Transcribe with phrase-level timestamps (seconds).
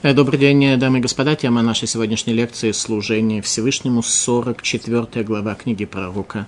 [0.00, 1.34] Э, добрый день, дамы и господа.
[1.34, 6.46] Тема нашей сегодняшней лекции– служение Всевышнему, 44 глава книги пророка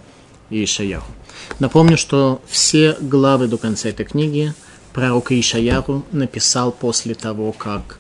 [0.51, 1.11] Ишаяху.
[1.59, 4.55] Напомню, что все главы до конца этой книги
[4.93, 7.99] пророк Ишаяху написал после того, как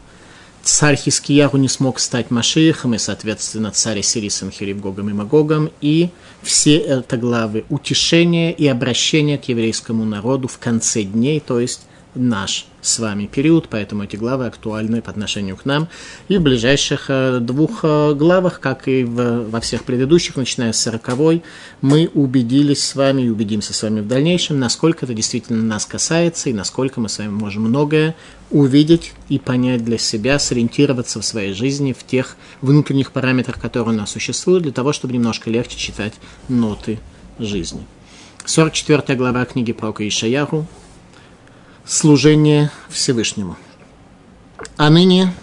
[0.62, 6.10] царь Хискияру не смог стать Машиихом, и, соответственно, царь Сирий Санхирив Гогом и Магогом, и
[6.42, 12.66] все это главы утешения и обращения к еврейскому народу в конце дней, то есть наш
[12.82, 15.88] с вами период, поэтому эти главы актуальны по отношению к нам.
[16.28, 21.42] И в ближайших э, двух э, главах, как и во всех предыдущих, начиная с сороковой,
[21.80, 26.50] мы убедились с вами и убедимся с вами в дальнейшем, насколько это действительно нас касается
[26.50, 28.14] и насколько мы с вами можем многое
[28.50, 33.98] увидеть и понять для себя, сориентироваться в своей жизни в тех внутренних параметрах, которые у
[33.98, 36.14] нас существуют, для того, чтобы немножко легче читать
[36.48, 36.98] ноты
[37.38, 37.86] жизни.
[38.44, 40.66] 44 глава книги про Ишаяху,
[41.90, 43.56] служение Всевышнему.
[44.76, 45.34] А ныне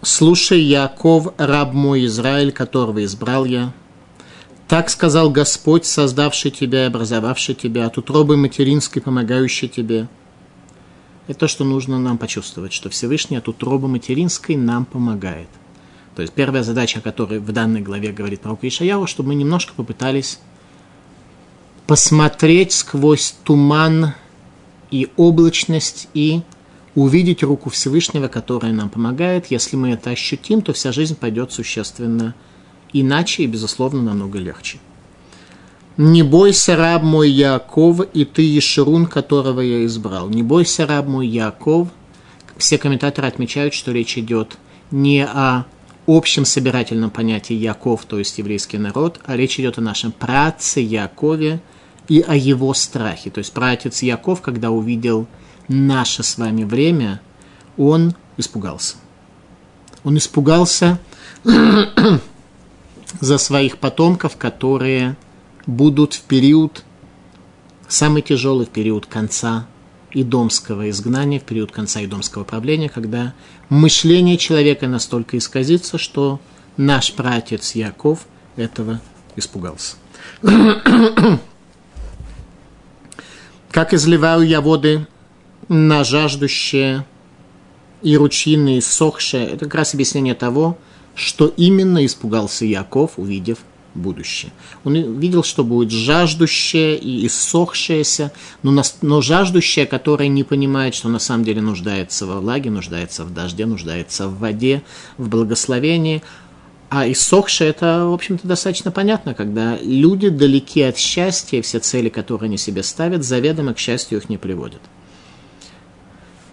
[0.00, 3.74] слушай, Яков, раб мой Израиль, которого избрал я.
[4.66, 10.08] Так сказал Господь, создавший тебя и образовавший тебя, от утробы материнской, помогающий тебе.
[11.26, 15.48] Это то, что нужно нам почувствовать, что Всевышний от утробы материнской нам помогает.
[16.16, 19.74] То есть первая задача, о которой в данной главе говорит пророк Ишаяу, чтобы мы немножко
[19.74, 20.38] попытались
[21.86, 24.14] посмотреть сквозь туман
[24.90, 26.42] и облачность, и
[26.94, 29.46] увидеть руку Всевышнего, которая нам помогает.
[29.46, 32.34] Если мы это ощутим, то вся жизнь пойдет существенно
[32.92, 34.78] иначе и, безусловно, намного легче.
[35.96, 40.30] «Не бойся, раб мой Яков, и ты, Ешерун, которого я избрал.
[40.30, 41.88] Не бойся, раб мой Яков».
[42.56, 44.56] Все комментаторы отмечают, что речь идет
[44.90, 45.64] не о
[46.06, 51.60] общем собирательном понятии Яков, то есть еврейский народ, а речь идет о нашем праце Якове,
[52.10, 53.30] и о его страхе.
[53.30, 55.28] То есть праотец Яков, когда увидел
[55.68, 57.20] наше с вами время,
[57.78, 58.96] он испугался.
[60.02, 60.98] Он испугался
[63.20, 65.16] за своих потомков, которые
[65.66, 66.84] будут в период,
[67.86, 69.68] самый тяжелый период конца
[70.12, 73.34] идомского изгнания, в период конца идомского правления, когда
[73.68, 76.40] мышление человека настолько исказится, что
[76.76, 78.26] наш пратец Яков
[78.56, 79.00] этого
[79.36, 79.94] испугался.
[83.70, 85.06] Как изливаю я воды
[85.68, 87.06] на жаждущие
[88.02, 89.46] и ручьины иссохшие.
[89.46, 90.76] Это как раз объяснение того,
[91.14, 93.58] что именно испугался Яков, увидев
[93.94, 94.52] будущее.
[94.84, 98.32] Он видел, что будет жаждущее и иссохшееся,
[98.62, 103.34] но, но жаждущее, которое не понимает, что на самом деле нуждается во влаге, нуждается в
[103.34, 104.82] дожде, нуждается в воде,
[105.16, 106.22] в благословении–
[106.90, 112.48] а иссохшее– это, в общем-то, достаточно понятно, когда люди далеки от счастья, все цели, которые
[112.48, 114.80] они себе ставят, заведомо к счастью их не приводят.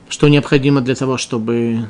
[0.07, 1.87] Что необходимо для того, чтобы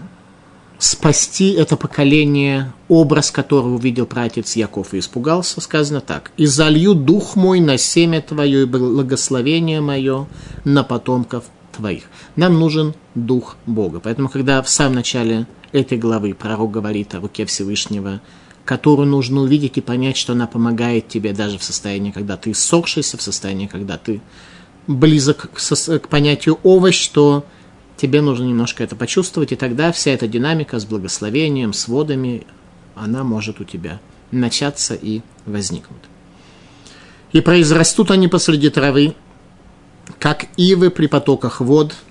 [0.80, 6.32] спасти это поколение, образ которого увидел пратец Яков и испугался, сказано так.
[6.38, 10.26] «И залью дух мой на семя твое и благословение мое
[10.64, 11.44] на потомков
[11.76, 12.04] твоих».
[12.38, 14.00] Нам нужен дух Бога.
[14.00, 18.22] Поэтому, когда в самом начале этой главы пророк говорит о руке Всевышнего,
[18.68, 23.18] которую нужно увидеть и понять, что она помогает тебе даже в состоянии, когда ты ссохшийся,
[23.18, 24.22] в состоянии, когда ты
[24.88, 27.46] близок к, к понятию овощ, то
[27.96, 32.46] тебе нужно немножко это почувствовать, и тогда вся эта динамика с благословением, с водами,
[32.94, 34.02] она может у тебя
[34.32, 36.04] начаться и возникнуть.
[37.32, 39.16] И произрастут они посреди травы,
[40.20, 41.96] как ивы при потоках вод–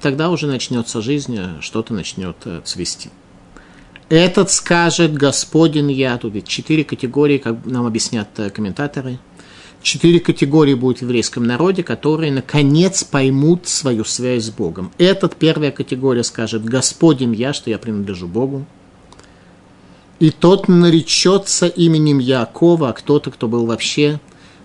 [0.00, 3.10] тогда уже начнется жизнь, э, что-то начнет э, цвести.
[4.10, 6.18] Этот скажет Господин я.
[6.18, 9.20] Тут четыре категории, как нам объяснят э, комментаторы.
[9.82, 14.90] Четыре категории будет в еврейском народе, которые наконец поймут свою связь с Богом.
[14.98, 18.66] Этот первая категория скажет Господин я, что я принадлежу Богу.
[20.18, 24.18] И тот наречется именем Якова, а кто-то, кто был вообще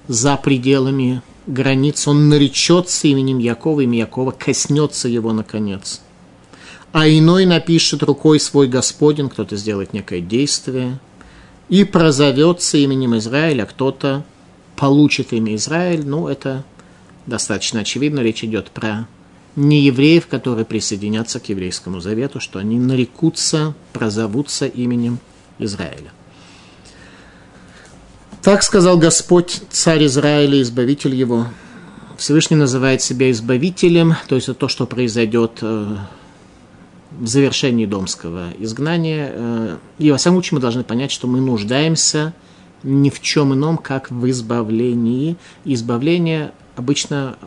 [0.07, 6.01] за пределами границ, он наречется именем Якова, имя Якова коснется его наконец.
[6.95, 10.97] А иной напишет рукой свой Господин, кто-то сделает некое действие,
[11.68, 14.24] и прозовется именем Израиля, а кто-то
[14.77, 16.07] получит имя Израиль.
[16.07, 16.63] Ну, это
[17.25, 19.09] достаточно очевидно, речь идет про
[19.57, 25.19] неевреев, которые присоединятся к еврейскому завету, что они нарекутся, прозовутся именем
[25.59, 26.13] Израиля.
[28.41, 31.48] Так сказал Господь, царь Израиля, избавитель его.
[32.18, 35.98] Всевышний называет себя избавителем, то есть это то, что произойдет э,
[37.19, 39.79] в завершении домского изгнания.
[39.97, 42.33] И во всяком случае мы должны понять, что мы нуждаемся
[42.83, 45.38] ни в чем ином, как в избавлении.
[45.65, 47.38] Избавление обычно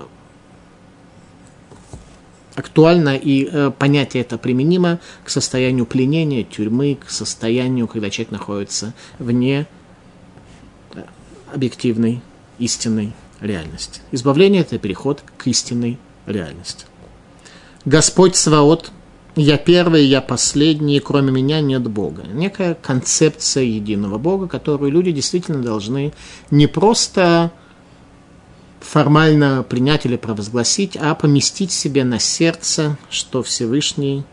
[2.59, 8.95] актуально, и э, понятие это применимо к состоянию пленения, тюрьмы, к состоянию, когда человек находится
[9.21, 9.69] вне
[10.95, 11.03] э,
[11.55, 12.21] объективной,
[12.59, 14.01] истинной реальности.
[14.11, 16.85] Избавление– это переход к истинной реальности.
[17.85, 18.91] Господь Сваот,
[19.39, 22.25] я первый, я последний, кроме меня нет Бога.
[22.33, 26.13] Некая концепция единого Бога, которую люди действительно должны
[26.51, 27.53] не просто
[28.81, 34.25] формально принять или провозгласить, а поместить себе на сердце, что Всевышний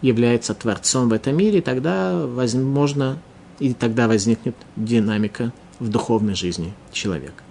[0.00, 3.18] является Творцом в этом мире, и тогда возможно,
[3.58, 7.42] и тогда возникнет динамика в духовной жизни человека.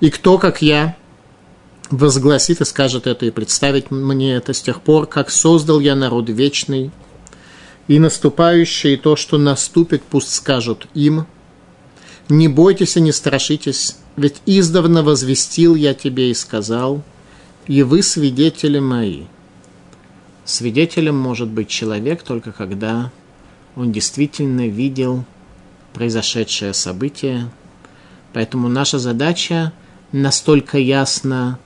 [0.00, 0.96] И кто, как я,
[1.96, 6.28] возгласит и скажет это, и представить мне это с тех пор, как создал я народ
[6.28, 6.90] вечный,
[7.86, 11.26] и наступающее, и то, что наступит, пусть скажут им,
[12.28, 17.02] не бойтесь и не страшитесь, ведь издавна возвестил я тебе и сказал,
[17.66, 19.24] и вы свидетели мои.
[20.44, 23.10] Свидетелем может быть человек только когда
[23.76, 25.24] он действительно видел
[25.94, 27.50] произошедшее событие.
[28.32, 29.72] Поэтому наша задача
[30.12, 31.58] настолько ясно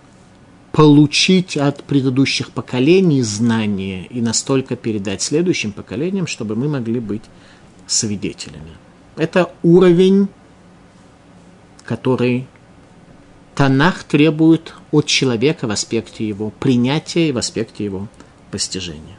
[0.72, 7.22] получить от предыдущих поколений знания и настолько передать следующим поколениям, чтобы мы могли быть
[7.86, 8.72] свидетелями.
[9.16, 10.28] Это уровень
[11.88, 12.46] который
[13.54, 18.08] Танах требует от человека в аспекте его принятия и в аспекте его
[18.50, 19.18] постижения.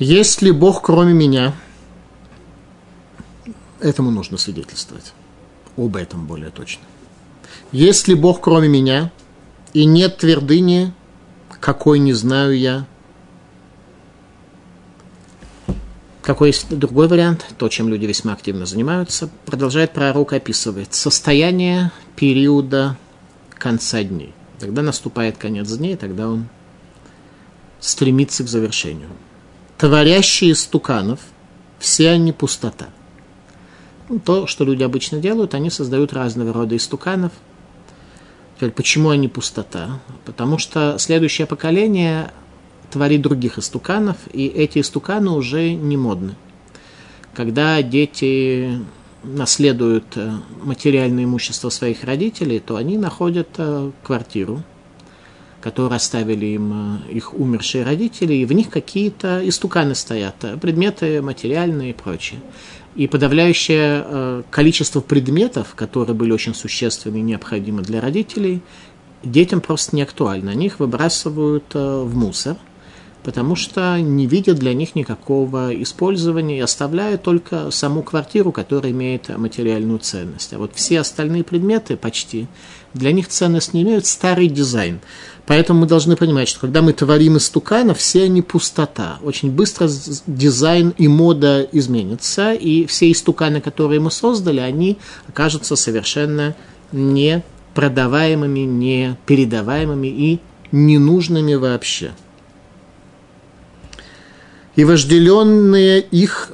[0.00, 1.54] Есть ли Бог кроме меня?
[3.78, 5.12] Этому нужно свидетельствовать.
[5.76, 6.82] Об этом более точно.
[7.72, 9.12] Есть ли Бог кроме меня?
[9.72, 10.92] И нет твердыни,
[11.60, 12.86] какой не знаю я,
[16.30, 22.96] Какой есть другой вариант, то, чем люди весьма активно занимаются, продолжает пророк описывать состояние периода
[23.54, 24.32] конца дней.
[24.60, 26.48] Когда наступает конец дней, тогда он
[27.80, 29.08] стремится к завершению.
[29.78, 31.18] Творящие стуканов,
[31.78, 32.90] все они пустота.
[34.10, 37.32] Ну, то, что люди обычно делают, они создают разного рода истуканов.
[38.60, 40.00] Теперь, почему они пустота?
[40.26, 42.30] Потому что следующее поколение
[42.90, 46.34] творит других истуканов, и эти истуканы уже не модны.
[47.32, 48.78] Когда дети
[49.22, 54.62] наследуют э, материальное имущество своих родителей, то они находят э, квартиру,
[55.62, 61.92] которую оставили им э, их умершие родители, и в них какие-то истуканы стоят, предметы материальные
[61.92, 62.40] и прочее.
[62.96, 68.62] И подавляющее количество предметов, которые были очень существенны и необходимы для родителей,
[69.22, 70.50] детям просто не актуально.
[70.50, 72.56] Они их выбрасывают в мусор–
[73.22, 79.28] потому что не видят для них никакого использования и оставляют только саму квартиру, которая имеет
[79.36, 80.52] материальную ценность.
[80.52, 82.46] А вот все остальные предметы почти
[82.94, 85.00] для них ценность не имеют, старый дизайн.
[85.46, 89.18] Поэтому мы должны понимать, что когда мы творим из туканов, все они пустота.
[89.22, 89.88] Очень быстро
[90.26, 96.54] дизайн и мода изменятся, и все истуканы, которые мы создали, они окажутся совершенно
[96.92, 97.42] не
[97.74, 100.40] продаваемыми, не передаваемыми и
[100.72, 102.12] ненужными вообще
[104.76, 106.52] и вожделенные их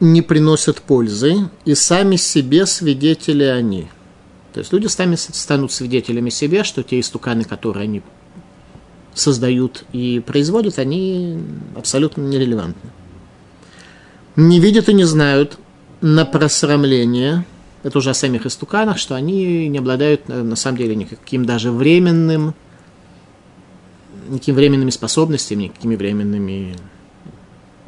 [0.00, 3.88] не приносят пользы, и сами себе свидетели они.
[4.52, 8.02] То есть люди сами станут свидетелями себе, что те истуканы, которые они
[9.14, 11.38] создают и производят, они
[11.76, 12.90] абсолютно нерелевантны.
[14.36, 15.58] Не видят и не знают
[16.00, 17.44] на просрамление,
[17.82, 22.54] это уже о самих истуканах, что они не обладают на самом деле никаким даже временным,
[24.28, 26.76] никакими временными способностями, никакими временными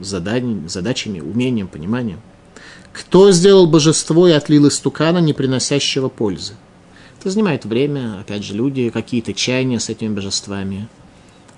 [0.01, 2.21] заданиями, задачами, умением, пониманием.
[2.93, 6.55] Кто сделал божество и отлил из тукана, не приносящего пользы?
[7.21, 10.89] Это занимает время, опять же, люди какие-то чаяния с этими божествами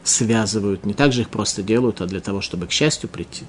[0.05, 0.85] связывают.
[0.85, 3.45] Не так же их просто делают, а для того, чтобы к счастью прийти.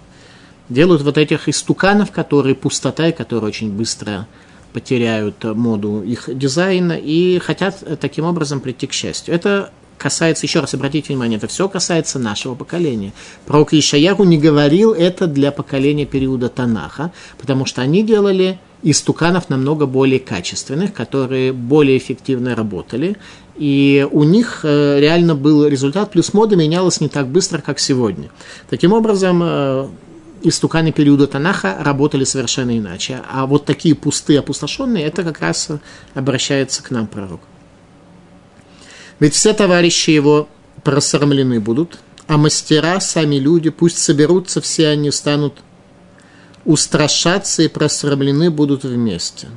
[0.70, 4.28] Делают вот этих истуканов, которые пустота, и которые очень быстро
[4.72, 9.34] потеряют моду их дизайна и хотят таким образом прийти к счастью.
[9.36, 9.72] Это
[10.04, 13.14] касается, еще раз обратите внимание, это все касается нашего поколения.
[13.46, 19.50] Пророк Ишаяху не говорил это для поколения периода Танаха, потому что они делали из туканов
[19.50, 23.16] намного более качественных, которые более эффективно работали,
[23.56, 28.30] и у них э, реально был результат, плюс мода менялась не так быстро, как сегодня.
[28.70, 29.88] Таким образом, э,
[30.42, 33.22] истуканы периода Танаха работали совершенно иначе.
[33.32, 35.70] А вот такие пустые, опустошенные, это как раз
[36.14, 37.40] обращается к нам пророк.
[39.20, 40.48] Ведь все товарищи его
[40.84, 45.56] просрамлены будут, а мастера, сами люди, пусть соберутся, все они станут
[46.66, 49.50] устрашаться и просрамлены будут вместе.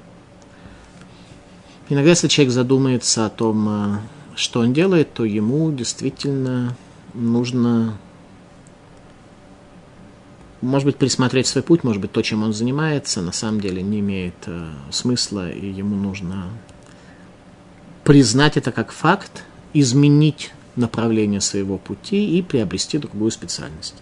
[1.89, 3.99] Иногда, если человек задумается о том, э,
[4.35, 6.77] что он делает, то ему действительно
[7.15, 7.97] нужно,
[10.61, 14.01] может быть, пересмотреть свой путь, может быть, то, чем он занимается, на самом деле не
[14.01, 16.47] имеет э, смысла, и ему нужно
[18.07, 19.43] признать это как факт,
[19.75, 23.97] изменить направление своего пути и приобрести другую специальность.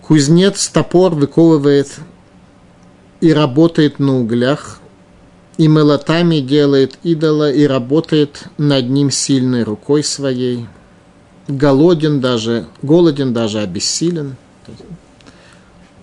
[0.00, 2.00] Кузнец топор выковывает
[3.20, 4.80] и работает на углях,
[5.58, 10.66] и молотами делает идола, и работает над ним сильной рукой своей.
[11.48, 14.36] Голоден даже, голоден даже обессилен.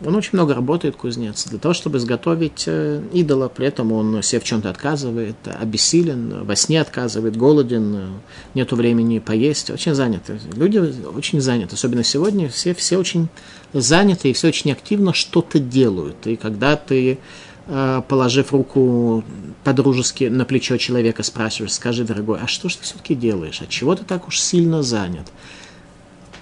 [0.05, 3.47] Он очень много работает, кузнец, для того, чтобы изготовить э, идола.
[3.47, 8.19] При этом он себе в чем-то отказывает, обессилен, во сне отказывает, голоден,
[8.53, 9.71] нету времени поесть.
[9.71, 10.39] Очень заняты.
[10.53, 11.75] Люди очень заняты.
[11.75, 13.27] Особенно сегодня все, все очень
[13.73, 16.27] заняты и все очень активно что-то делают.
[16.27, 17.17] И когда ты,
[17.65, 19.23] э, положив руку
[19.63, 23.61] по-дружески на плечо человека, спрашиваешь, скажи, дорогой, а что же ты все-таки делаешь?
[23.63, 25.25] От чего ты так уж сильно занят?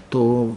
[0.09, 0.55] То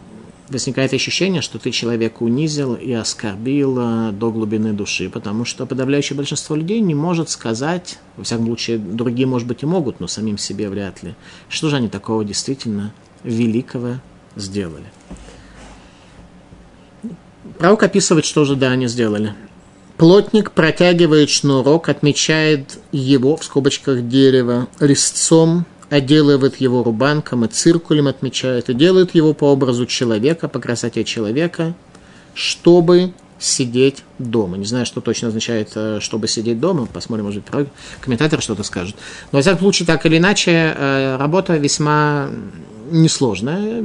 [0.49, 6.15] возникает ощущение, что ты человека унизил и оскорбил э, до глубины души, потому что подавляющее
[6.15, 10.37] большинство людей не может сказать, во всяком случае, другие, может быть, и могут, но самим
[10.37, 11.15] себе вряд ли,
[11.49, 13.95] что же они такого действительно великого
[14.35, 14.85] сделали.
[17.57, 19.33] Пророк описывает, что же да, они сделали.
[19.97, 28.69] Плотник протягивает шнурок, отмечает его в скобочках дерева резцом отделывает его рубанком и циркулем отмечает,
[28.69, 31.73] и делает его по образу человека, по красоте человека,
[32.33, 34.57] чтобы сидеть дома.
[34.57, 36.85] Не знаю, что точно означает, э, чтобы сидеть дома.
[36.85, 37.67] Посмотрим, может быть,
[38.01, 38.95] комментатор что-то скажет.
[39.31, 42.29] Но, во всяком случае, так или иначе, э, работа весьма
[42.91, 43.83] несложная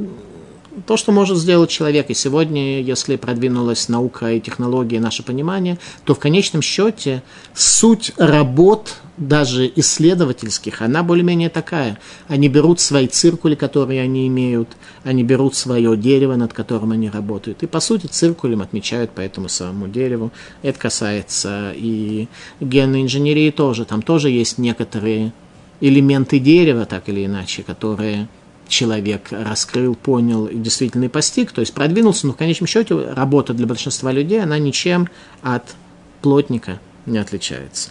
[0.86, 2.10] то, что может сделать человек.
[2.10, 7.22] И сегодня, если продвинулась наука и технологии, наше понимание, то в конечном счете
[7.54, 11.98] суть работ, даже исследовательских, она более-менее такая.
[12.26, 14.68] Они берут свои циркули, которые они имеют,
[15.04, 17.62] они берут свое дерево, над которым они работают.
[17.62, 20.32] И, по сути, циркулем отмечают по этому самому дереву.
[20.62, 22.26] Это касается и
[22.60, 23.84] генной инженерии тоже.
[23.84, 25.32] Там тоже есть некоторые
[25.80, 28.28] элементы дерева, так или иначе, которые
[28.68, 33.66] человек раскрыл, понял и действительно постиг, то есть продвинулся, но в конечном счете работа для
[33.66, 35.08] большинства людей, она ничем
[35.42, 35.74] от
[36.22, 37.90] плотника не отличается.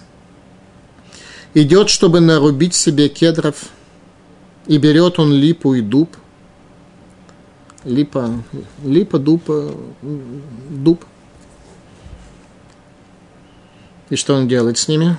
[1.54, 3.70] Идет, чтобы нарубить себе кедров,
[4.68, 6.16] и берет он липу и дуб.
[7.84, 8.44] Липа,
[8.84, 9.44] липа, дуб,
[10.02, 11.06] дуб.
[14.10, 15.18] И что он делает с ними?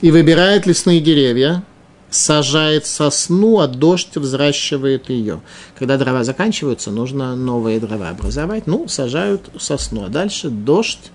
[0.00, 1.62] И выбирает лесные деревья,
[2.10, 5.40] сажает сосну, а дождь взращивает ее.
[5.78, 8.66] Когда дрова заканчиваются, нужно новые дрова образовать.
[8.66, 10.04] Ну, сажают сосну.
[10.04, 11.10] А дальше дождь,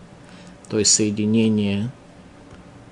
[0.70, 1.92] то есть соединение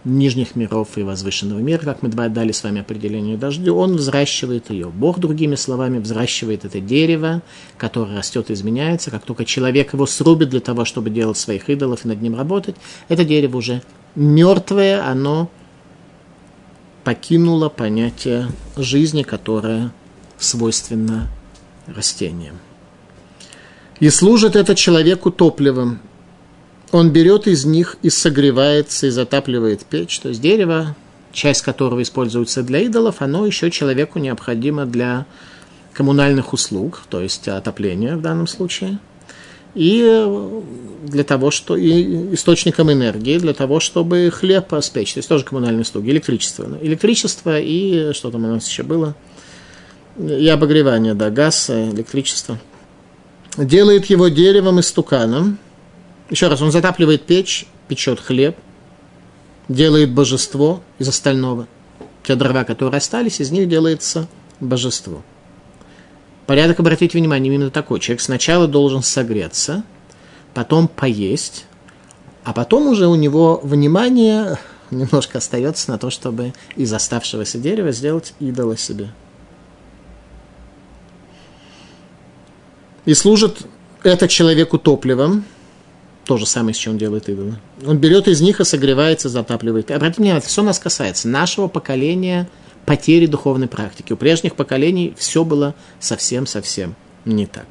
[0.04, 4.88] нижних миров и возвышенного мира, как мы дали с вами определение дождю, он взращивает ее.
[4.88, 7.42] Бог, другими словами, взращивает это дерево,
[7.78, 9.12] которое растет и изменяется.
[9.12, 12.76] Как только человек его срубит для того, чтобы делать своих идолов и над ним работать,
[13.08, 13.82] это дерево уже
[14.16, 15.50] мертвое, оно
[17.04, 19.92] покинуло понятие жизни, которое
[20.38, 21.28] свойственно
[21.88, 22.58] растениям.
[24.00, 26.00] И служит это человеку топливом.
[26.92, 30.20] Он берет из них и согревается, и затапливает печь.
[30.20, 30.96] То есть дерево,
[31.32, 35.26] часть которого используется для идолов, оно еще человеку необходимо для
[35.94, 39.00] коммунальных услуг, то есть отопления в данном случае–
[39.76, 40.62] и э,
[41.08, 45.14] для того, что и источником энергии, для того, чтобы хлеб спечь.
[45.14, 46.78] То есть тоже коммунальные услуги, электричество.
[46.82, 49.16] Электричество и что там у нас еще было?
[50.18, 52.60] И обогревание, да, газ, электричество.
[53.58, 55.58] Делает его деревом и стуканом.
[56.30, 58.56] Еще раз, он затапливает печь, печет хлеб,
[59.68, 61.68] делает божество из остального.
[62.24, 64.28] Те дрова, которые остались, из них делается
[64.60, 65.24] божество.
[66.54, 68.00] Порядок, обратите внимание, именно такой.
[68.00, 69.82] Человек сначала должен согреться,
[70.54, 71.66] потом поесть,
[72.44, 74.60] а потом уже у него внимание
[74.92, 79.10] немножко остается на то, чтобы из оставшегося дерева сделать идола себе.
[83.06, 83.66] И служит
[84.04, 85.46] это человеку топливом,
[86.24, 87.56] то же самое, с чем делает идолы.
[87.84, 89.90] Он берет из них и согревается, затапливает.
[89.90, 92.48] Обратите внимание, это все нас касается нашего поколения–
[92.86, 94.14] потери духовной практики.
[94.14, 97.66] У прежних поколений все было совсем-совсем не так.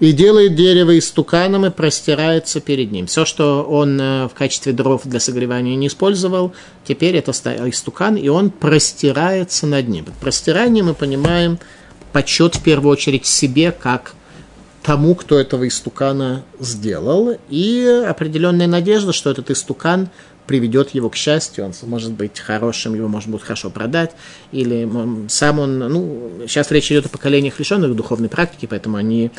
[0.00, 3.06] И делает дерево истуканом и простирается перед ним.
[3.06, 6.52] Все, что он э, в качестве дров для согревания не использовал,
[6.84, 10.04] теперь это истукан, и он простирается над ним.
[10.04, 11.58] Под простирание мы понимаем
[12.12, 14.14] почет в первую очередь себе, как
[14.84, 20.08] тому, кто этого истукана сделал, и определенная надежда, что этот истукан
[20.48, 24.12] приведет его к счастью, он может быть хорошим, его можно будет хорошо продать,
[24.50, 24.88] или
[25.28, 29.30] сам он, ну, сейчас речь идет о поколениях лишенных духовной практики, поэтому они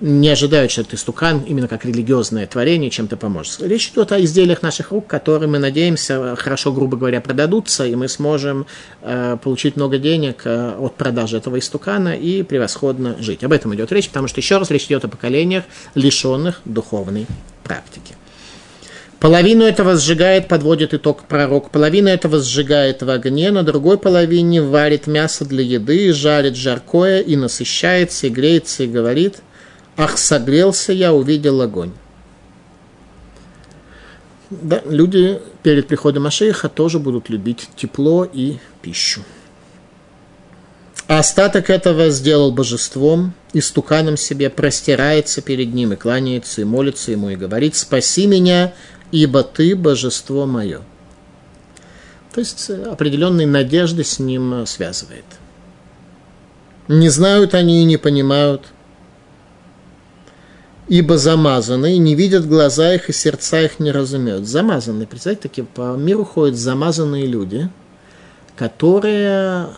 [0.00, 3.62] не ожидают, что этот истукан, именно как религиозное творение, чем-то поможет.
[3.62, 8.08] Речь идет о изделиях наших рук, которые, мы надеемся, хорошо, грубо говоря, продадутся, и мы
[8.08, 8.66] сможем
[9.00, 13.42] э, получить много денег э, от продажи этого истукана и превосходно жить.
[13.42, 17.26] Об этом идет речь, потому что, еще раз, речь идет о поколениях, лишенных духовной
[17.62, 18.16] практики.
[19.26, 21.70] Половину этого сжигает, подводит итог пророк.
[21.70, 27.34] Половину этого сжигает в огне, на другой половине варит мясо для еды, жарит жаркое и
[27.34, 29.36] насыщается, и греется, и говорит–
[29.96, 31.92] Ах, согрелся я, увидел огонь.
[34.50, 39.22] Да, люди перед приходом Машеиха тоже будут любить тепло и пищу.
[41.08, 47.12] А остаток этого сделал божеством, и стуканом себе простирается перед ним, и кланяется, и молится
[47.12, 48.74] ему, и говорит, «Спаси меня,
[49.10, 50.80] ибо ты божество мое».
[52.32, 55.24] То есть э, определенные надежды с ним э, связывает.
[56.88, 58.66] Не знают они и не понимают–
[60.88, 64.46] ибо замазанные, не видят глаза их и сердца их не разумеют.
[64.46, 67.68] Замазанные, представьте, такие по миру ходят замазанные люди,
[68.56, 69.68] которые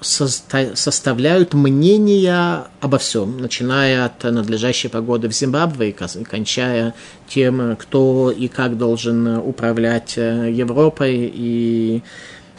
[0.00, 6.94] составляют мнения обо всем, начиная от надлежащей погоды в Зимбабве и кончая
[7.28, 12.02] тем, кто и как должен управлять э, Европой и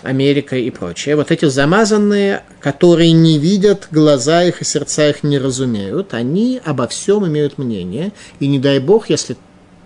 [0.03, 1.15] Америка и прочее.
[1.15, 6.87] Вот эти замазанные, которые не видят, глаза их и сердца их не разумеют, они обо
[6.87, 8.11] всем имеют мнение.
[8.39, 9.37] И не дай бог, если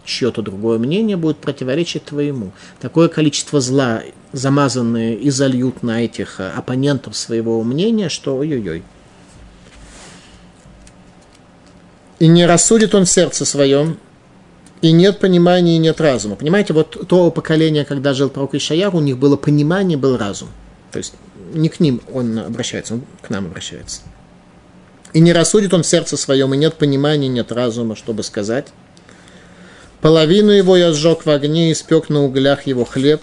[0.06, 2.52] чье-то другое мнение будет противоречить твоему.
[2.80, 4.04] Такое количество зла
[4.36, 8.84] замазанные и зальют на этих оппонентов своего мнения, что ой-ой-ой.
[12.20, 13.98] И не рассудит он сердце своем,
[14.82, 16.36] и нет понимания, и нет разума.
[16.36, 20.50] Понимаете, вот то поколение, когда жил пророк Ишаяр, у них было понимание, был разум.
[20.92, 21.14] То есть
[21.54, 24.02] не к ним он обращается, он к нам обращается.
[25.14, 28.68] И не рассудит он сердце своем, и нет понимания, нет разума, чтобы сказать.
[30.02, 33.22] Половину его я сжег в огне, и испек на углях его хлеб,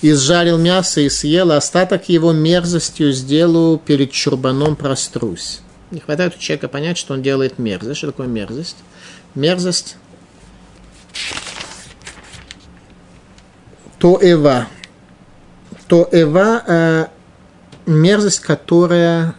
[0.00, 5.60] и сжарил мясо и съел, а остаток его мерзостью сделаю, перед чурбаном прострусь.
[5.90, 7.98] Не хватает у человека понять, что он делает мерзость.
[7.98, 8.76] Что такое мерзость?
[9.34, 9.96] Мерзость
[13.98, 14.68] то эва.
[15.88, 17.06] То эва э,
[17.86, 19.34] мерзость, которая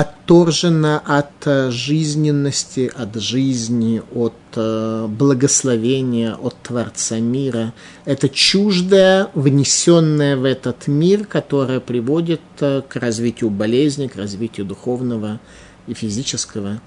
[0.00, 7.72] отторжена от э, жизненности, от жизни, от э, благословения, от Творца мира.
[8.04, 15.40] Это чуждое, внесенное в этот мир, которое приводит э, к развитию болезни, к развитию духовного
[15.88, 16.80] и физического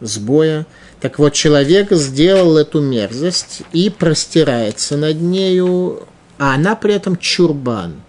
[0.00, 0.66] сбоя.
[1.00, 8.02] Так вот, человек сделал эту мерзость и простирается над нею, а она при этом чурбан.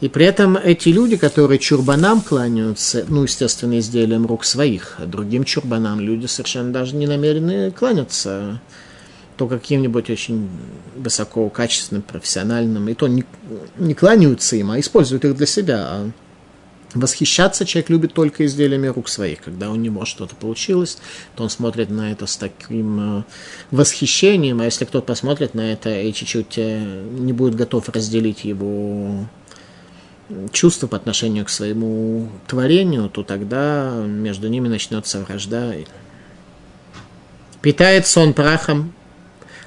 [0.00, 5.44] И при этом эти люди, которые чурбанам кланяются, ну, естественно, изделием рук своих, а другим
[5.44, 8.60] чурбанам люди совершенно даже не намерены кланяться,
[9.36, 10.48] то каким-нибудь очень
[10.96, 13.24] высоко качественным, профессиональным, и то не,
[13.76, 16.10] не кланяются им, а используют их для себя, а
[16.94, 19.42] Восхищаться человек любит только изделиями рук своих.
[19.42, 20.96] Когда у него что-то получилось,
[21.36, 23.22] то он смотрит на это с таким э,
[23.70, 29.26] восхищением, а если кто-то посмотрит на это и чуть-чуть э, не будет готов разделить его
[30.52, 35.74] чувства по отношению к своему творению, то тогда между ними начнется вражда.
[37.62, 38.92] Питается он прахом,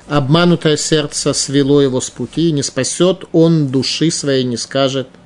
[0.08, 5.08] обманутое сердце свело его с пути, не спасет он души своей, не скажет–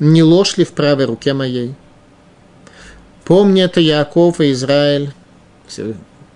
[0.00, 1.74] не ложь ли в правой руке моей?
[3.24, 5.12] Помни это Яков и Израиль,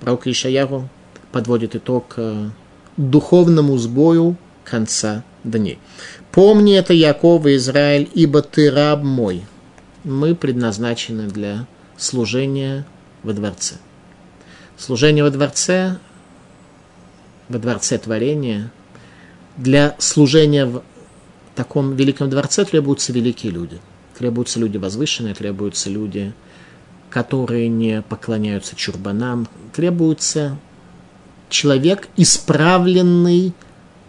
[0.01, 0.89] пророк Ишаяру
[1.33, 2.51] подводит итог э,
[2.99, 5.79] духовному сбою конца дней.
[6.33, 9.45] Помни это Яков и Израиль, ибо ты раб мой.
[10.03, 12.85] Мы предназначены для служения
[13.23, 13.77] во дворце.
[14.77, 15.99] Служение во дворце,
[17.49, 18.73] во дворце творения,
[19.57, 20.83] для служения в
[21.55, 23.79] таком великом дворце требуются великие люди.
[24.19, 26.33] Требуются люди возвышенные, требуются люди,
[27.11, 29.49] которые не поклоняются чурбанам.
[29.73, 30.59] Требуется
[31.49, 33.55] человек, исправленный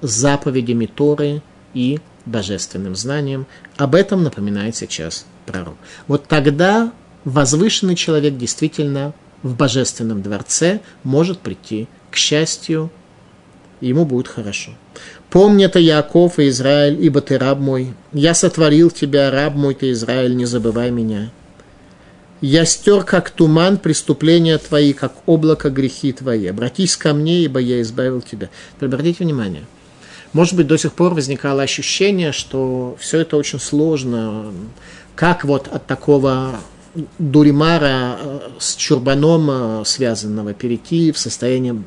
[0.07, 1.41] заповедями Торы
[1.73, 3.45] и божественным знанием.
[3.77, 5.75] Об этом напоминает сейчас пророк.
[6.07, 6.91] Вот тогда
[7.23, 9.13] возвышенный человек действительно
[9.43, 12.89] в божественном дворце может прийти к счастью,
[13.81, 14.71] ему будет хорошо.
[15.29, 17.93] Помни это, Яков и Израиль, ибо ты раб мой.
[18.13, 21.31] Я сотворил тебя, раб мой ты, Израиль, не забывай меня.
[22.41, 26.47] Я стер, как туман, преступления твои, как облако грехи твои.
[26.47, 28.49] Обратись ко мне, ибо я избавил тебя.
[28.79, 29.65] Обратите внимание.
[30.35, 34.51] Может быть, до сих пор возникало ощущение, что все это очень сложно.
[35.15, 36.59] Как вот от такого
[37.19, 41.81] дуримара э, с чурбаном э, связанного перейти в состояние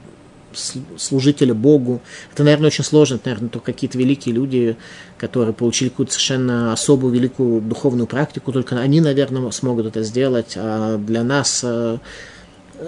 [0.96, 2.00] служителя Богу.
[2.32, 3.16] Это, наверное, очень сложно.
[3.16, 4.78] Это, наверное, только какие-то великие люди,
[5.18, 10.54] которые получили какую-то совершенно особую великую духовную практику, только они, наверное, смогут это сделать.
[10.56, 11.98] А для нас, э,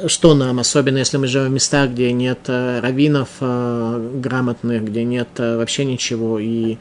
[0.07, 5.05] что нам, особенно если мы живем в местах, где нет э, раввинов э, грамотных, где
[5.05, 6.79] нет вообще ничего, и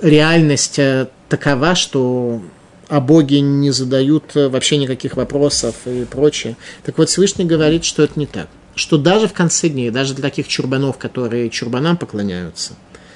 [0.00, 0.80] реальность
[1.28, 2.42] такова, что
[2.88, 6.56] о Боге не задают вообще никаких вопросов и прочее.
[6.84, 10.22] Так вот, Всевышний говорит, что это не так что даже в конце дней, даже для
[10.22, 12.74] таких чурбанов, которые чурбанам поклоняются,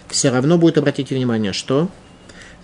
[0.08, 1.88] все равно будет, обратить внимание, что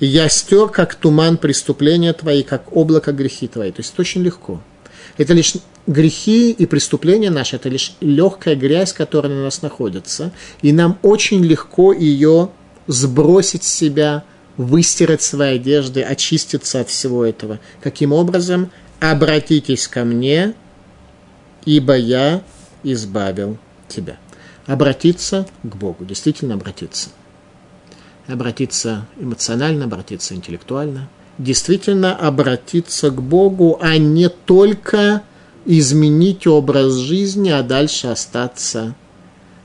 [0.01, 3.71] «Я стер, как туман преступления твои, как облако грехи твои».
[3.71, 4.61] То есть это очень легко.
[5.19, 5.55] Это лишь
[5.87, 10.33] грехи и преступления наши, это лишь легкая грязь, которая на нас находится.
[10.63, 12.51] И нам очень легко ее
[12.87, 14.25] сбросить с себя,
[14.57, 17.61] выстирать свои одежды, очиститься от всего этого.
[17.81, 18.71] Каким образом?
[19.01, 20.55] Обратитесь ко мне,
[21.65, 22.43] ибо я
[22.83, 24.17] избавил тебя.
[24.67, 27.11] Обратиться к Богу, действительно обратиться.
[28.27, 31.09] Обратиться эмоционально, обратиться интеллектуально.
[31.39, 35.23] Действительно обратиться к Богу, а не только
[35.67, 38.95] изменить образ жизни, а дальше остаться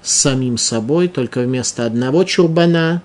[0.01, 3.03] самим собой, только вместо одного чурбана,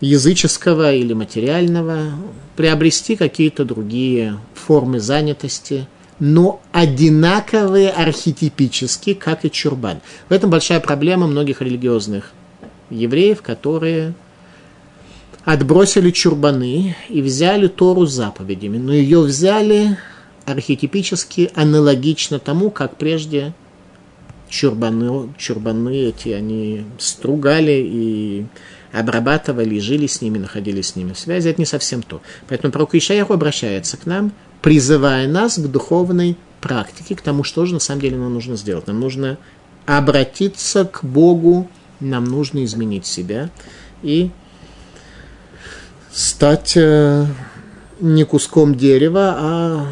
[0.00, 2.12] языческого или материального,
[2.54, 5.88] приобрести какие-то другие формы занятости–
[6.18, 10.00] но одинаковые архетипически, как и чурбан.
[10.28, 12.32] В этом большая проблема многих религиозных
[12.90, 14.14] евреев, которые
[15.44, 19.98] отбросили чурбаны и взяли Тору заповедями, но ее взяли
[20.46, 23.52] архетипически аналогично тому, как прежде
[24.48, 28.46] чурбаны, чурбаны эти, они стругали и
[28.92, 31.50] обрабатывали, жили с ними, находились с ними в связи.
[31.50, 32.22] Это не совсем то.
[32.48, 34.32] Поэтому пророк Ишаяху обращается к нам–
[34.66, 38.88] призывая нас к духовной практике, к тому, что же на самом деле нам нужно сделать.
[38.88, 39.38] Нам нужно
[39.86, 43.50] обратиться к Богу, нам нужно изменить себя
[44.02, 44.30] и
[46.12, 47.26] стать э,
[48.00, 49.86] не куском дерева, а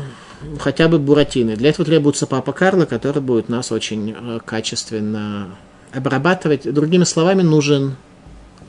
[0.59, 1.57] хотя бы буратиной.
[1.57, 5.57] Для этого требуется папа Карло, который будет нас очень э, качественно
[5.92, 6.72] обрабатывать.
[6.72, 7.96] Другими словами, нужен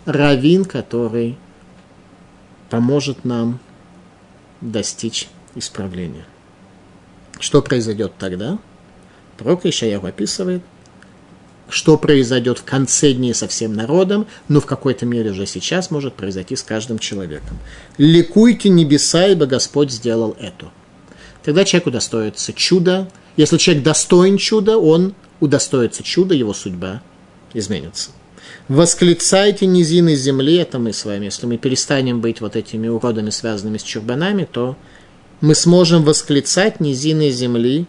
[0.05, 1.37] равин, который
[2.69, 3.59] поможет нам
[4.61, 6.25] достичь исправления.
[7.39, 8.59] Что произойдет тогда?
[9.37, 10.63] Пророк Ишаяху описывает,
[11.67, 16.13] что произойдет в конце дней со всем народом, но в какой-то мере уже сейчас может
[16.13, 17.57] произойти с каждым человеком.
[17.97, 20.71] «Ликуйте небеса, ибо Господь сделал это».
[21.45, 23.07] Тогда человек удостоится чуда.
[23.37, 27.03] Если человек достоин чуда, он удостоится чуда, его судьба
[27.53, 28.09] изменится.
[28.67, 31.25] Восклицайте низины земли, это мы с вами.
[31.25, 34.75] Если мы перестанем быть вот этими уродами, связанными с чурбанами, то
[35.39, 37.85] мы сможем восклицать низины земли,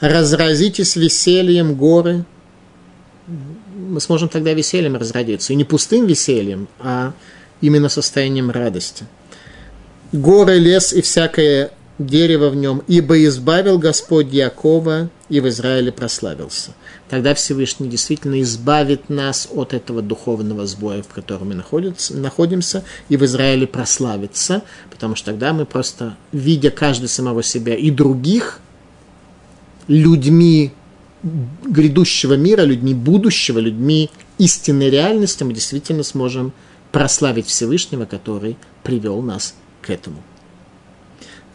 [0.00, 2.24] разразитесь весельем горы,
[3.28, 5.52] мы сможем тогда весельем разродиться.
[5.52, 7.12] И не пустым весельем, а
[7.60, 9.04] именно состоянием радости.
[10.10, 16.72] Горы, лес и всякое дерево в нем, ибо избавил Господь Якова и в Израиле прославился–
[17.08, 23.24] тогда Всевышний действительно избавит нас от этого духовного сбоя, в котором мы находимся, и в
[23.24, 28.60] Израиле прославится, потому что тогда мы просто, видя каждый самого себя и других,
[29.88, 30.72] людьми
[31.22, 36.52] грядущего мира, людьми будущего, людьми истинной реальности, мы действительно сможем
[36.92, 40.22] прославить Всевышнего, который привел нас к этому.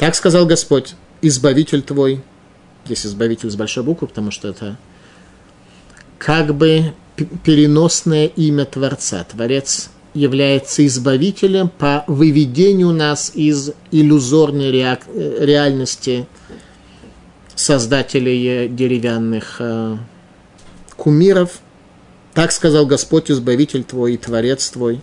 [0.02, 2.24] Так сказал Господь, избавитель твой,
[2.86, 4.80] здесь избавитель с большой буквы, потому что это
[6.18, 6.96] как бы
[7.44, 9.24] переносное имя Творца.
[9.24, 16.26] Творец является избавителем по выведению нас из иллюзорной реальности
[17.54, 19.98] создателей деревянных э,
[20.96, 21.60] кумиров.
[22.34, 25.02] Так сказал Господь, Избавитель твой и Творец твой.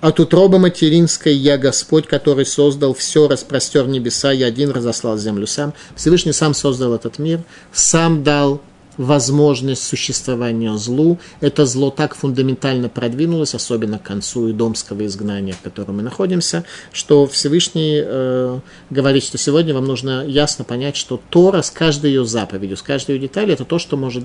[0.00, 5.72] От утробы материнской я Господь, который создал все, распростер небеса, я один разослал землю сам.
[5.94, 7.40] Всевышний сам создал этот мир,
[7.72, 8.60] сам дал
[8.98, 11.18] возможность существования злу.
[11.40, 17.26] Это зло так фундаментально продвинулось, особенно к концу идомского изгнания, в котором мы находимся, что
[17.26, 22.76] Всевышний э, говорит, что сегодня вам нужно ясно понять, что Тора с каждой ее заповедью,
[22.76, 24.24] с каждой ее деталью, это то, что может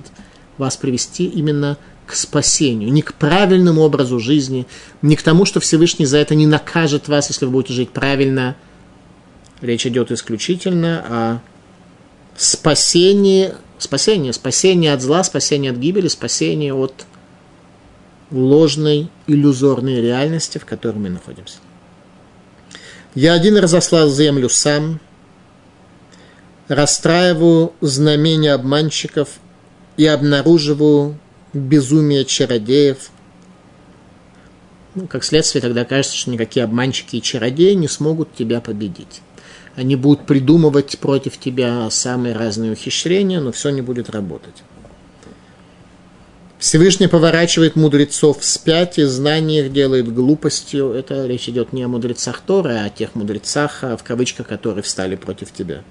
[0.61, 4.65] вас привести именно к спасению, не к правильному образу жизни,
[5.01, 8.55] не к тому, что Всевышний за это не накажет вас, если вы будете жить правильно,
[9.61, 11.39] Речь идет исключительно о
[12.35, 17.05] спасении, спасении, спасении от зла, спасении от гибели, спасении от
[18.31, 21.57] ложной, иллюзорной реальности, в которой мы находимся.
[23.13, 24.99] Я один разослал землю сам,
[26.67, 29.29] расстраиваю знамения обманщиков
[29.97, 31.17] и обнаруживаю
[31.53, 33.09] безумие чародеев.
[34.95, 39.21] Ну, как следствие, тогда кажется, что никакие обманщики и чародеи не смогут тебя победить.
[39.75, 44.63] Они будут придумывать против тебя самые разные ухищрения, но все не будет работать.
[46.59, 50.91] Всевышний поворачивает мудрецов вспять, и знание их делает глупостью.
[50.91, 55.15] Это речь идет не о мудрецах Торы, а о тех мудрецах, в кавычках, которые встали
[55.15, 55.83] против тебя.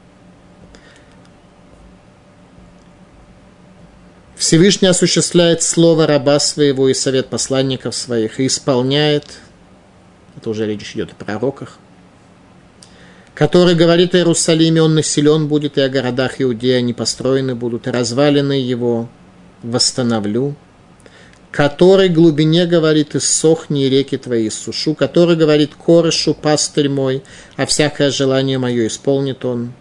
[4.40, 9.26] Всевышний осуществляет слово раба своего и совет посланников своих и исполняет,
[10.34, 11.76] это уже речь идет о пророках,
[13.34, 17.90] который говорит о Иерусалиме, он населен будет, и о городах Иудеи они построены будут, и
[17.90, 19.10] развалины его
[19.62, 20.54] восстановлю,
[21.50, 27.22] который глубине говорит, иссохни реки твои иссушу, который говорит, корышу, пастырь мой,
[27.56, 29.74] а всякое желание мое исполнит он,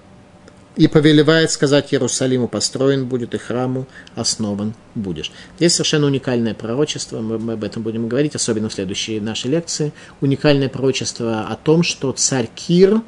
[0.79, 5.29] и повелевает сказать Иерусалиму, построен будет, и храму основан будешь.
[5.57, 9.91] Здесь совершенно уникальное пророчество, мы, мы об этом будем говорить, особенно в следующей нашей лекции.
[10.21, 13.01] Уникальное пророчество о том, что царь Кир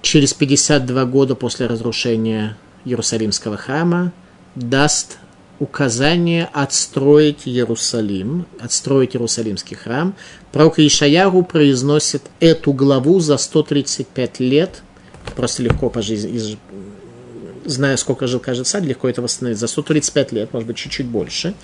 [0.00, 4.14] через 52 года после разрушения Иерусалимского храма
[4.54, 5.18] даст
[5.58, 10.14] указание отстроить Иерусалим, отстроить Иерусалимский храм.
[10.50, 14.82] Пророк Ишаяру произносит эту главу за 135 лет,
[15.36, 16.58] просто легко по жизни,
[17.64, 19.58] зная, сколько жил каждый царь, легко это восстановить.
[19.58, 21.54] За 135 лет, может быть, чуть-чуть больше.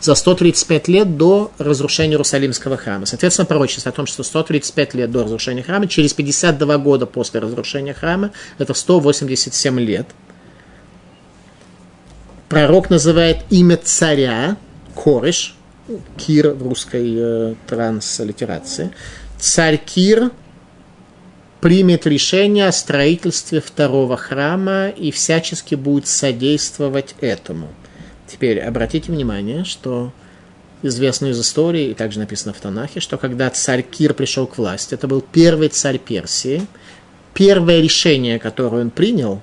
[0.00, 3.06] За 135 лет до разрушения Иерусалимского храма.
[3.06, 7.94] Соответственно, пророчество о том, что 135 лет до разрушения храма, через 52 года после разрушения
[7.94, 10.06] храма, это 187 лет–
[12.54, 14.56] пророк называет имя царя,
[14.94, 15.56] Корыш,
[16.16, 18.92] Кир в русской э, транслитерации.
[19.38, 20.30] Царь Кир
[21.64, 27.68] примет решение о строительстве второго храма и всячески будет содействовать этому.
[28.26, 30.12] Теперь обратите внимание, что
[30.82, 34.92] известно из истории, и также написано в Танахе, что когда царь Кир пришел к власти,
[34.92, 36.66] это был первый царь Персии,
[37.32, 39.40] первое решение, которое он принял,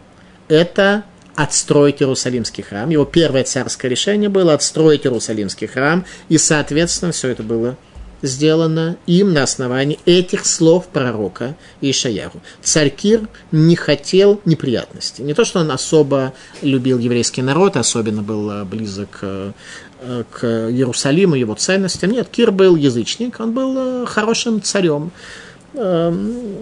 [0.47, 1.03] это
[1.33, 2.87] отстроить Иерусалимский храм.
[2.91, 7.77] Его первое царское решение было отстроить Иерусалимский храм, и, соответственно, все это было
[8.21, 12.41] сделано им на основании этих слов пророка Ишаяру.
[12.61, 15.23] Царь Кир не хотел неприятностей.
[15.23, 19.51] Не то, что он особо любил еврейский народ, особенно был э, близок э,
[20.31, 22.11] к Иерусалиму, его ценностям.
[22.11, 25.11] Нет, Кир был язычник, он был э, хорошим царем
[25.73, 26.57] эм,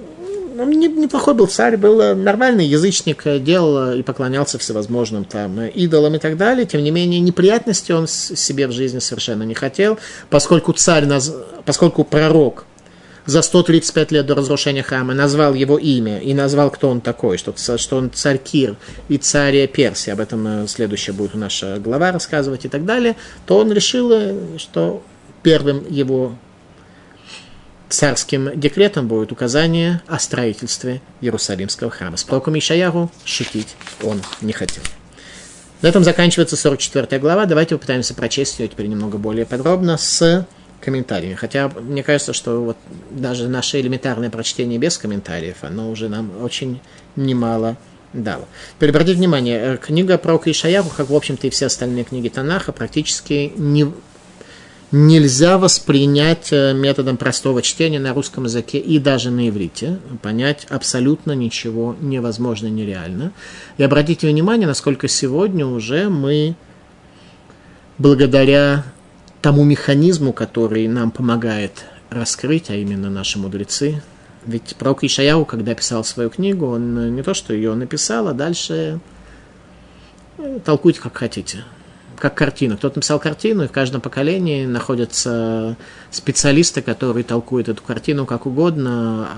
[0.60, 5.70] он неплохой был царь, был э, нормальный язычник, э, делал и поклонялся всевозможным там э,
[5.70, 6.66] идолам и так далее.
[6.66, 9.98] Тем не менее, неприятности он себе в жизни совершенно не хотел,
[10.30, 11.08] поскольку царь,
[11.66, 12.66] поскольку пророк
[13.26, 17.54] за 135 лет до разрушения храма назвал его имя и назвал, кто он такой, что,
[17.78, 18.76] что он царь Кир
[19.08, 23.72] и царь Персии, об этом следующая будет наша глава рассказывать и так далее, то он
[23.72, 25.04] решил, что
[25.44, 26.34] первым его
[27.90, 32.18] царским декретом будет указание о строительстве Иерусалимского храма.
[32.18, 34.84] С пророком Ишаяру шутить он не хотел.
[35.82, 37.46] На этом заканчивается 44 глава.
[37.46, 40.46] Давайте попытаемся прочесть ее теперь немного более подробно с
[40.82, 41.36] комментариями.
[41.36, 42.78] Хотя мне кажется, что вот
[43.10, 46.82] даже наше элементарное прочтение без комментариев, оно уже нам очень
[47.16, 47.78] немало
[48.14, 48.48] дало.
[48.76, 52.72] Теперь обратите внимание, э, книга про Ишаяху, как, в общем-то, и все остальные книги Танаха,
[52.72, 53.92] практически не,
[54.92, 60.00] нельзя воспринять э, методом простого чтения на русском языке и даже на иврите.
[60.22, 63.32] Понять абсолютно ничего невозможно, нереально.
[63.78, 66.56] И обратите внимание, насколько сегодня уже мы,
[67.98, 68.84] благодаря
[69.42, 74.02] тому механизму, который нам помогает раскрыть, а именно наши мудрецы,
[74.46, 79.00] ведь пророк Ишаяу, когда писал свою книгу, он не то, что ее написал, а дальше
[80.40, 81.64] э, толкуйте как хотите
[82.20, 82.78] как картину.
[82.78, 85.78] Кто-то написал картину, и в каждом поколении находятся
[86.12, 89.30] специалисты, которые толкуют эту картину как угодно.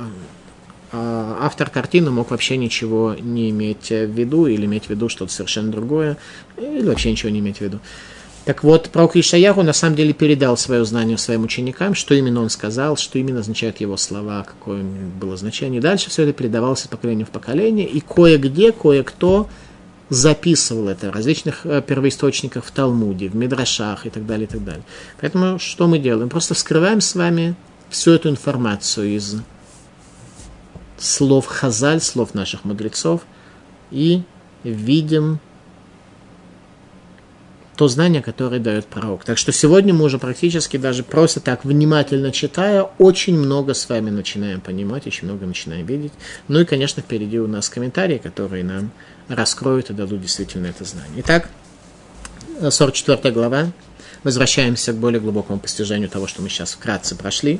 [0.93, 5.31] А автор картины мог вообще ничего не иметь в виду, или иметь в виду что-то
[5.31, 6.17] совершенно другое,
[6.57, 7.79] или вообще ничего не иметь в виду.
[8.43, 12.49] Так вот, пророк Ишаяху на самом деле передал свое знание своим ученикам, что именно он
[12.49, 15.79] сказал, что именно означают его слова, какое было значение.
[15.79, 19.47] Дальше все это передавалось из поколения в поколение, и кое-где, кое-кто
[20.12, 24.62] записывал это в различных э, первоисточниках в Талмуде, в Мидрашах и так далее, и так
[24.62, 24.84] далее.
[25.21, 26.28] Поэтому что мы делаем?
[26.28, 27.56] Просто вскрываем с вами
[27.89, 29.38] всю эту информацию из
[30.97, 33.21] слов Хазаль, слов наших мудрецов,
[33.89, 34.24] и
[34.65, 35.39] видим
[37.78, 39.24] то знание, которое дает пророк.
[39.24, 44.10] Так что сегодня мы уже практически даже просто так внимательно читая, очень много с вами
[44.10, 46.12] начинаем понимать, очень много начинаем видеть.
[46.50, 48.91] Ну и, конечно, впереди у нас комментарии, которые нам
[49.35, 51.21] раскроют и дадут действительно это знание.
[51.21, 51.49] Итак,
[52.69, 53.71] 44 глава.
[54.23, 57.59] Возвращаемся к более глубокому постижению того, что мы сейчас вкратце прошли.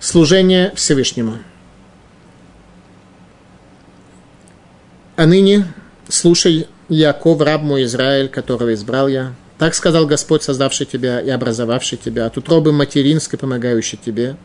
[0.00, 1.38] Служение Всевышнему.
[5.16, 5.72] А ныне
[6.08, 9.34] слушай, Яков, раб мой Израиль, которого избрал я.
[9.58, 14.36] Так сказал Господь, создавший тебя и образовавший тебя, от утробы материнской, помогающий тебе.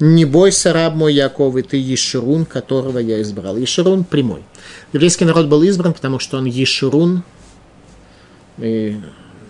[0.00, 3.56] Не бойся, раб мой Яков, и ты Ешерун, которого я избрал.
[3.56, 4.42] Ешерун прямой.
[4.92, 7.22] Еврейский народ был избран, потому что он Ешерун.
[8.58, 9.00] И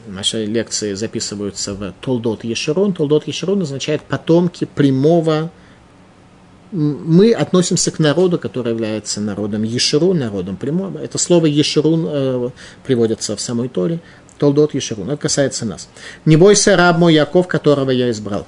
[0.07, 2.95] наши лекции записываются в Толдот Ешерун.
[2.95, 5.51] Толдот Ешерун означает потомки прямого
[6.71, 10.99] мы относимся к народу, который является народом Ешерун, народом прямого.
[10.99, 12.51] Это слово Ешерун э,
[12.85, 14.01] приводится в самой Торе.
[14.39, 15.09] Толдот Ешерун.
[15.11, 15.89] Это касается нас.
[16.25, 18.47] «Не бойся, раб мой Яков, которого я избрал».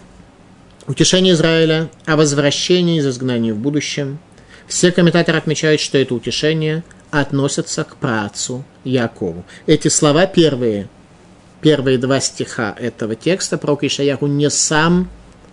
[0.90, 4.18] Утешение Израиля о возвращении из изгнания в будущем.
[4.66, 9.44] Все комментаторы отмечают, что это утешение относится к працу Якову.
[9.68, 10.88] Эти слова первые,
[11.60, 15.08] первые два стиха этого текста пророк Ишаяху не сам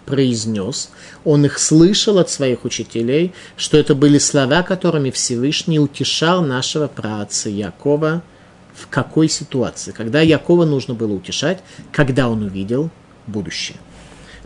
[0.08, 0.90] произнес,
[1.24, 7.48] он их слышал от своих учителей, что это были слова, которыми Всевышний утешал нашего праотца
[7.48, 8.24] Якова
[8.74, 11.60] в какой ситуации, когда Якова нужно было утешать,
[11.92, 12.90] когда он увидел
[13.28, 13.78] будущее.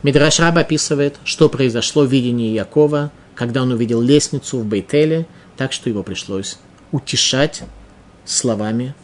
[0.04, 5.90] Мидраш описывает, что произошло в видении Якова, когда он увидел лестницу в Бейтеле, так что
[5.90, 6.58] его пришлось
[6.92, 7.64] утешать
[8.26, 8.96] словами,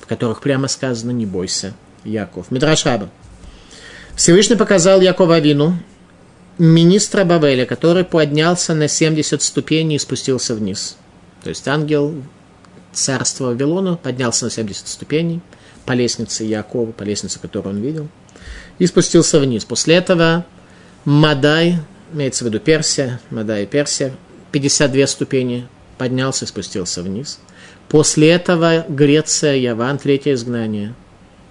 [0.00, 2.50] в которых прямо сказано «не бойся, Яков».
[2.50, 3.08] Мидраш Раба.
[4.14, 5.74] Всевышний показал Якова Вину,
[6.58, 10.96] министра Бавеля, который поднялся на 70 ступеней и спустился вниз.
[11.42, 12.14] То есть ангел
[12.92, 15.40] царства Вавилона поднялся на 70 ступеней
[15.84, 18.08] по лестнице Якова, по лестнице, которую он видел,
[18.78, 19.64] и спустился вниз.
[19.64, 20.44] После этого
[21.04, 21.78] Мадай,
[22.12, 24.12] имеется в виду Персия, Мадай и Персия,
[24.52, 27.38] 52 ступени, поднялся и спустился вниз.
[27.88, 30.94] После этого Греция, Яван, третье изгнание–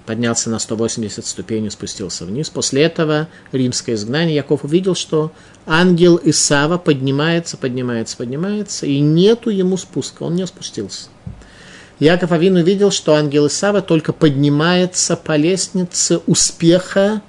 [0.06, 2.50] поднялся на 180 ступеней, спустился вниз.
[2.50, 4.36] После этого римское изгнание.
[4.36, 5.32] Яков увидел, что
[5.66, 11.10] ангел Исава поднимается, поднимается, поднимается, и нету ему спуска, он не спустился.
[12.00, 17.22] Яков Авин увидел, что ангел Исава только поднимается по лестнице успеха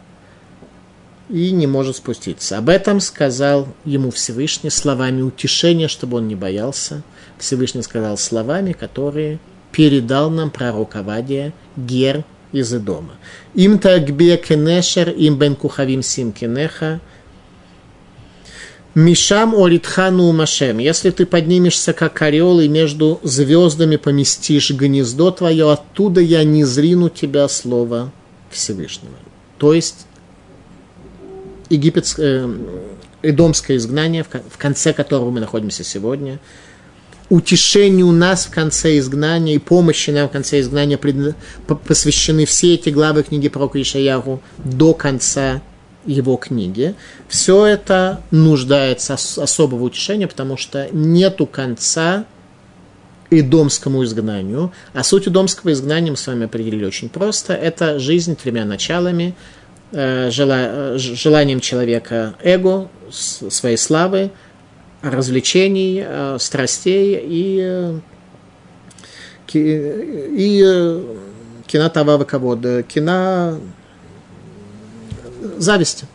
[1.28, 2.58] и не может спуститься.
[2.58, 7.02] Об этом сказал ему Всевышний словами утешения, чтобы он не боялся.
[7.38, 9.38] Всевышний сказал словами, которые
[9.70, 13.12] передал нам пророк Авадия, Гер из дома.
[13.54, 17.00] Им тагбе кенешер, им бен кухавим сим кенеха,
[18.96, 20.78] Мишам оритхану машем.
[20.78, 27.10] Если ты поднимешься, как орел, и между звездами поместишь гнездо твое, оттуда я не зрину
[27.10, 28.10] тебя слово
[28.50, 29.14] Всевышнего.
[29.58, 30.06] То есть
[31.68, 32.56] египетское, э,
[33.22, 36.40] идомское изгнание, в конце которого мы находимся сегодня–
[37.28, 40.98] утешению нас в конце изгнания и помощи нам в конце изгнания
[41.66, 45.60] посвящены все эти главы книги про Ишаяру до конца
[46.06, 46.94] его книги.
[47.28, 52.24] Все это нуждается особого утешения, потому что нету конца
[53.30, 54.72] идомскому изгнанию.
[54.94, 57.54] А суть идомского изгнания мы с вами определили очень просто.
[57.54, 59.34] Это жизнь тремя началами.
[59.92, 64.30] Э, желанием человека эго, своей славы–
[65.10, 67.98] развлечений, э, страстей и, э,
[69.52, 71.02] и э,
[71.66, 73.58] кино Тавава Кавода, кино
[75.58, 76.06] зависти.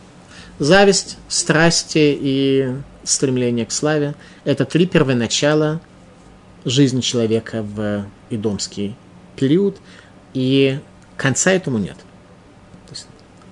[0.58, 4.14] Зависть, страсти и стремление к славе–
[4.44, 5.80] это три первоначала
[6.64, 8.96] жизни человека в идомский
[9.36, 9.78] период,
[10.34, 10.78] и
[11.16, 11.96] конца этому нет.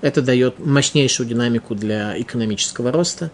[0.00, 3.30] Это дает мощнейшую динамику для экономического роста,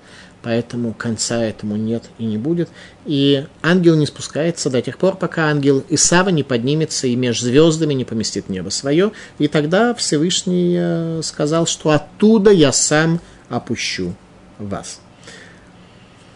[0.47, 2.69] поэтому конца этому нет и не будет.
[3.05, 7.95] И ангел не спускается до тех пор, пока ангел Исава не поднимется и между звездами
[7.95, 9.11] не поместит небо свое.
[9.41, 14.14] И тогда Всевышний э, сказал, что оттуда я сам опущу
[14.61, 15.01] вас.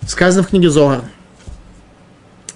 [0.09, 1.05] Сказано в книге Зогар.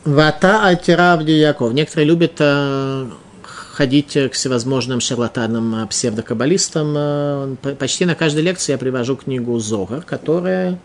[0.04, 1.72] Вата альтиравди Яков.
[1.72, 3.08] Некоторые любят э,
[3.44, 7.58] ходить к всевозможным шарлатанам, псевдокаббалистам.
[7.78, 10.80] Почти на каждой лекции я привожу книгу Зогар, которая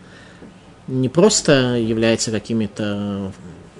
[0.90, 3.32] не просто является какими-то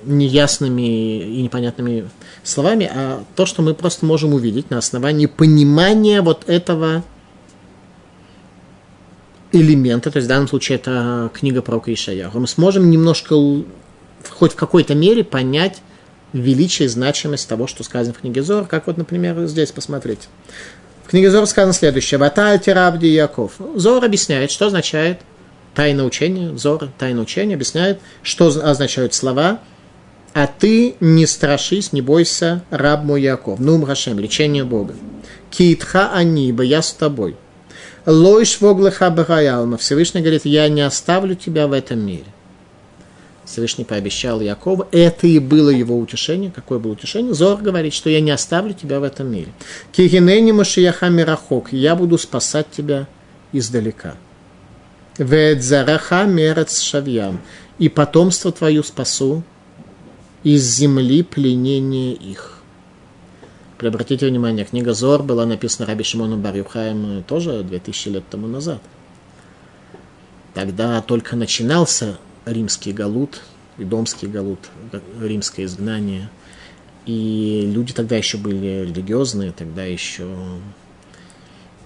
[0.04, 2.08] неясными и непонятными
[2.42, 7.04] словами, а то, что мы просто можем увидеть на основании понимания вот этого
[9.52, 12.38] элемента, то есть в данном случае это книга про Ишаяху.
[12.38, 13.34] Мы сможем немножко
[14.28, 15.82] хоть в какой-то мере понять
[16.32, 20.28] величие и значимость того, что сказано в книге Зор, как вот, например, здесь посмотрите.
[21.04, 22.18] В книге Зор сказано следующее.
[22.18, 23.54] «Вата альтирабди Яков».
[23.74, 25.20] Зор объясняет, что означает
[25.74, 26.56] тайное учение.
[26.56, 29.60] Зор, тайное учение объясняет, что означают слова.
[30.32, 33.58] «А ты не страшись, не бойся, раб мой Яков».
[33.58, 34.94] Нум Рашем, лечение Бога.
[35.50, 37.36] «Китха они, ибо я с тобой».
[38.06, 39.76] «Лойш воглеха бараялма».
[39.76, 42.24] Всевышний говорит, я не оставлю тебя в этом мире.
[43.44, 46.52] Всевышний пообещал Якову, это и было его утешение.
[46.54, 47.34] Какое было утешение?
[47.34, 49.52] Зор говорит, что я не оставлю тебя в этом мире.
[49.90, 53.08] Кигинени Машияха Мирахок, я буду спасать тебя
[53.52, 54.14] издалека.
[55.20, 57.40] Ведзараха Мерец Шавьям,
[57.78, 59.42] и потомство твою спасу
[60.42, 62.62] из земли пленения их.
[63.78, 68.80] Обратите внимание, книга Зор была написана Раби Шимону Барюхаем тоже 2000 лет тому назад.
[70.54, 73.42] Тогда только начинался римский галут,
[73.76, 74.70] и домский галут,
[75.20, 76.30] римское изгнание.
[77.04, 80.28] И люди тогда еще были религиозные, тогда еще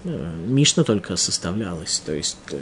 [0.04, 2.00] э, Мишна только составлялась.
[2.04, 2.60] То есть, э,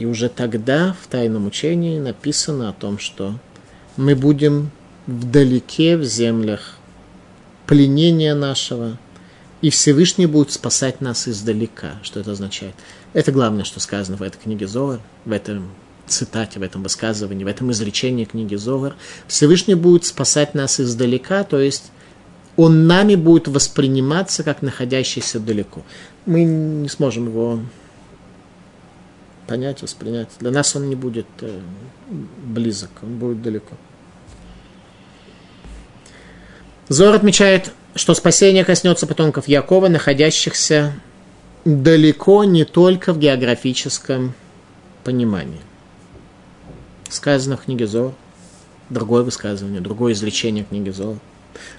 [0.00, 3.34] и уже тогда в тайном учении написано о том, что
[3.98, 4.70] мы будем
[5.06, 6.76] вдалеке в землях
[7.66, 8.98] пленения нашего,
[9.60, 11.98] и Всевышний будет спасать нас издалека.
[12.02, 12.74] Что это означает?
[13.12, 15.68] Это главное, что сказано в этой книге Зоар, в этом
[16.06, 18.94] цитате, в этом высказывании, в этом изречении книги Зовар,
[19.28, 21.92] Всевышний будет спасать нас издалека, то есть
[22.56, 25.82] он нами будет восприниматься как находящийся далеко.
[26.24, 27.60] Мы не сможем его
[29.50, 30.28] понять, воспринять.
[30.38, 31.60] Для нас он не будет э,
[32.06, 33.74] близок, он будет далеко.
[36.88, 40.92] Зор отмечает, что спасение коснется потомков Якова, находящихся
[41.64, 44.34] далеко не только в географическом
[45.02, 45.60] понимании
[47.08, 48.14] сказано в книге Зор.
[48.88, 51.16] Другое высказывание, другое изречение книги Зор.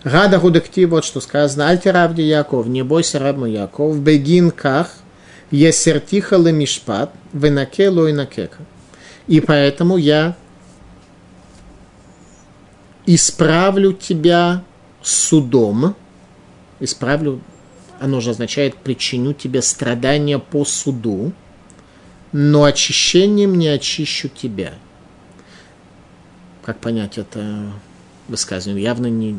[0.04, 1.70] Рада Гудекти, вот что сказано.
[1.70, 4.92] Альтеравди Яков, не бойся раб Яков, бегин ках,
[5.52, 8.60] есертиха мишпат, венаке лойнакека.
[9.28, 10.36] И поэтому я
[13.06, 14.64] исправлю тебя
[15.02, 15.96] судом,
[16.80, 17.42] исправлю,
[18.00, 21.34] оно же означает причиню тебе страдания по суду,
[22.32, 24.74] но очищением не очищу тебя–
[26.64, 27.72] как понять это
[28.28, 29.36] высказывание, явно не,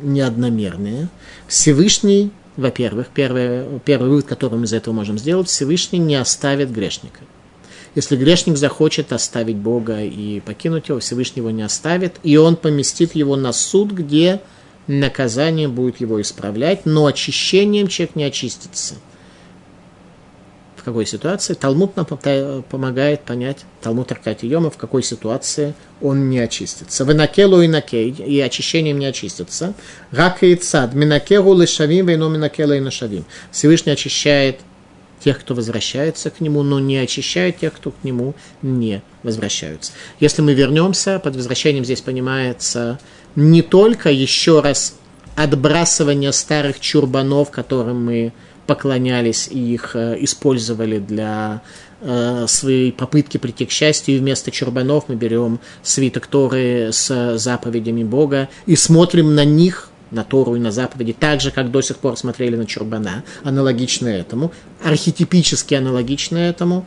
[0.00, 1.08] не одномерное.
[1.46, 7.20] Всевышний, во-первых, первый, первый вывод, который мы из этого можем сделать, Всевышний не оставит грешника.
[7.94, 13.14] Если грешник захочет оставить Бога и покинуть его, Всевышний его не оставит, и он поместит
[13.14, 14.40] его на суд, где
[14.86, 18.94] наказание будет его исправлять, но очищением человек не очистится–
[20.84, 21.54] какой ситуации.
[21.54, 27.04] Талмуд нам помогает понять, Талмуд Аркати Йома, в какой ситуации он не очистится.
[27.04, 29.74] Венакелу и накей, и очищением не очистится.
[30.10, 33.24] Рак и цад, минакеру лешавим, вейно минакела и нашавим.
[33.50, 34.60] Всевышний очищает
[35.24, 39.92] тех, кто возвращается к нему, но не очищает тех, кто к нему не возвращаются.
[40.20, 42.98] Если мы вернемся, под возвращением здесь понимается
[43.34, 44.96] не только еще раз
[45.34, 48.32] отбрасывание старых чурбанов, которым мы
[48.66, 51.62] поклонялись и их э, использовали для
[52.00, 58.04] э, своей попытки прийти к счастью, и вместо чурбанов мы берем свиток Торы с заповедями
[58.04, 61.98] Бога и смотрим на них, на Тору и на заповеди, так же, как до сих
[61.98, 64.52] пор смотрели на чурбана, аналогично этому,
[64.82, 66.86] архетипически аналогично этому,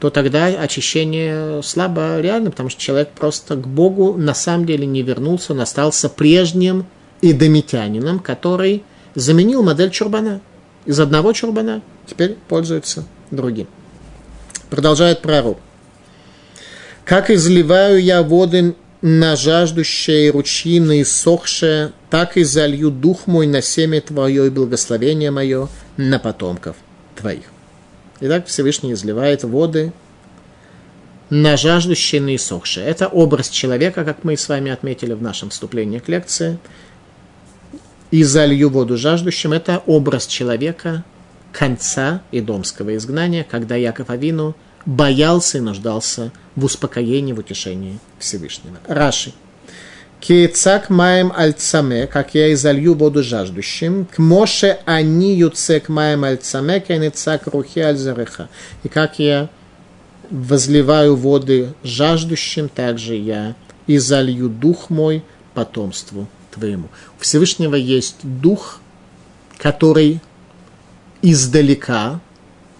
[0.00, 5.02] то тогда очищение слабо реально, потому что человек просто к Богу на самом деле не
[5.02, 6.86] вернулся, он остался прежним
[7.20, 10.40] идомитянином, который заменил модель чурбана.
[10.84, 13.66] Из одного чурбана теперь пользуется другим.
[14.70, 15.58] Продолжает пророк.
[17.04, 23.62] Как изливаю я воды на жаждущее ручьи, на иссохшее, так и залью дух мой на
[23.62, 26.76] семя твое и благословение мое на потомков
[27.16, 27.44] твоих.
[28.20, 29.92] Итак, Всевышний изливает воды
[31.30, 32.86] на жаждущее, на иссохшее.
[32.86, 36.58] Это образ человека, как мы с вами отметили в нашем вступлении к лекции–
[38.10, 39.52] и залью воду жаждущим.
[39.52, 41.04] Это образ человека
[41.52, 44.54] конца идомского изгнания, когда Яков Авину
[44.86, 48.76] боялся и нуждался в успокоении, в утешении Всевышнего.
[48.86, 49.32] Раши.
[50.20, 56.80] Кецак маем альцаме, как я и залью воду жаждущим, к моше они юцек маем альцаме,
[56.80, 58.48] кенецак рухи альзареха.
[58.82, 59.48] И как я
[60.30, 63.54] возливаю воды жаждущим, также я
[63.86, 65.22] и залью дух мой
[65.54, 66.26] потомству
[66.58, 66.88] твоему.
[67.18, 68.80] У Всевышнего есть дух,
[69.58, 70.20] который
[71.22, 72.20] издалека,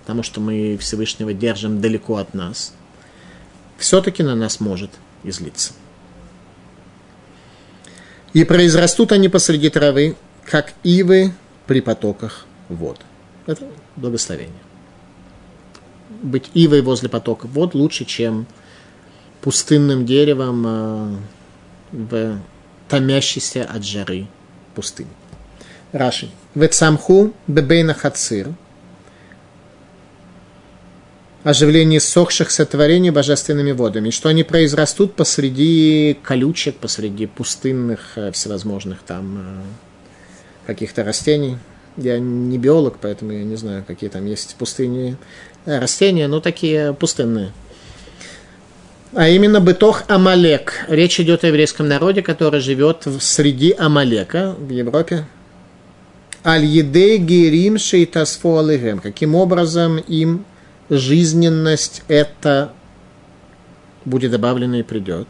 [0.03, 2.73] потому что мы Всевышнего держим далеко от нас,
[3.79, 4.91] все-таки на нас может
[5.25, 5.73] излиться.
[8.33, 11.33] И произрастут они посреди травы, как ивы
[11.67, 13.01] при потоках вод.
[13.47, 13.67] Это
[13.97, 14.55] благословение.
[16.23, 18.47] Быть ивой возле потока вод лучше, чем
[19.41, 21.17] пустынным деревом э,
[21.93, 22.39] в
[22.89, 24.27] томящейся от жары
[24.75, 25.11] пустыне.
[25.93, 26.31] Раши.
[26.55, 28.49] Вецамху бебейна хацир.
[31.45, 34.11] Оживление сохших сотворений божественными водами.
[34.11, 39.63] Что они произрастут посреди колючек, посреди пустынных э, всевозможных там э,
[40.67, 41.59] каких-то растений.
[41.97, 45.17] Я не биолог, поэтому я не знаю, какие там есть пустыни
[45.65, 47.53] э, растения, но такие пустынные.
[49.15, 50.85] А именно бытох Амалек.
[50.89, 55.27] Речь идет о еврейском народе, который живет среди Амалека в Европе.
[56.45, 58.99] Аль-Едей Герим Шейтасфо Алыгем.
[58.99, 60.45] Каким образом им
[60.91, 62.73] жизненность это
[64.05, 65.29] будет добавлена и придет.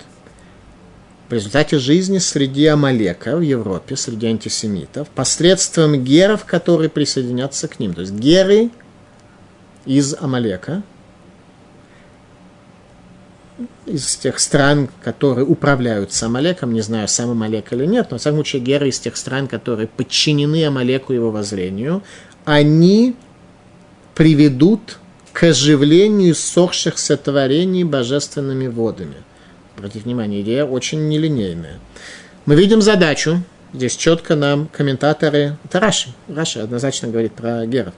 [1.29, 7.95] В результате жизни среди Амалека в Европе, среди антисемитов, посредством геров, которые присоединятся к ним.
[7.95, 8.70] То есть геры
[9.85, 10.83] из Амалека–
[13.89, 18.20] из тех стран, которые управляют с Амалеком, не знаю, сам Амалек или нет, но, в
[18.20, 22.03] всяком случае, геры из тех стран, которые подчинены Амалеку его воззрению,
[22.45, 23.16] они
[24.14, 24.99] приведут
[25.32, 29.16] к оживлению сохших сотворений божественными водами.
[29.76, 31.78] Обратите внимание, идея очень нелинейная.
[32.47, 33.43] Мы видим задачу,
[33.73, 37.95] здесь четко нам комментаторы, это Раши, Раши однозначно говорит про геров,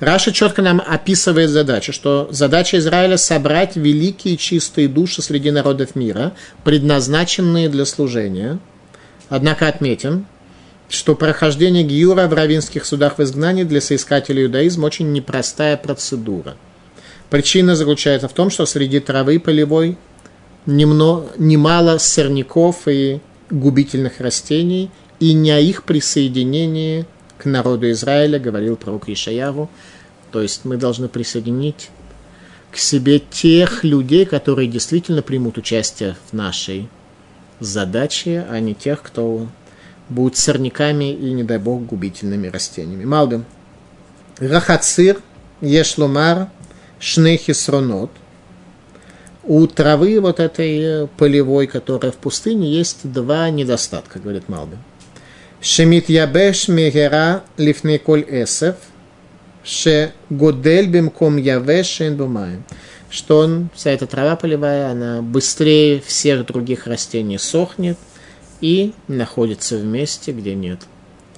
[0.00, 6.34] Раша четко нам описывает задачу, что задача Израиля собрать великие чистые души среди народов мира,
[6.62, 8.60] предназначенные для служения.
[9.28, 10.26] Однако отметим,
[10.88, 16.56] что прохождение Гиюра в равинских судах в изгнании для соискателей иудаизма очень непростая процедура.
[17.28, 19.98] Причина заключается в том, что среди травы полевой
[20.64, 23.20] немало сорняков и
[23.50, 24.90] губительных растений,
[25.20, 27.06] и не о их присоединении–
[27.38, 29.70] к народу Израиля, говорил пророк Ишаяру.
[30.32, 31.90] То есть мы должны присоединить
[32.70, 36.88] к себе тех людей, которые действительно примут участие в нашей
[37.60, 39.46] задаче, а не тех, кто
[40.10, 43.04] будет сорняками и, не дай бог, губительными растениями.
[43.04, 43.46] Малдым.
[44.38, 45.20] Рахацир,
[45.60, 46.48] Ешлумар,
[47.00, 48.10] Шнехисронот.
[49.48, 54.76] У травы вот этой полевой, которая в пустыне, есть два недостатка, говорит Малбин.
[55.62, 58.76] Шемит ябеш мегера лифней коль эсев,
[59.64, 62.62] ше годель бимком явеш бумаем.
[63.08, 67.96] Что он, вся эта трава полевая, она быстрее всех других растений сохнет
[68.60, 70.80] и находится в месте, где нет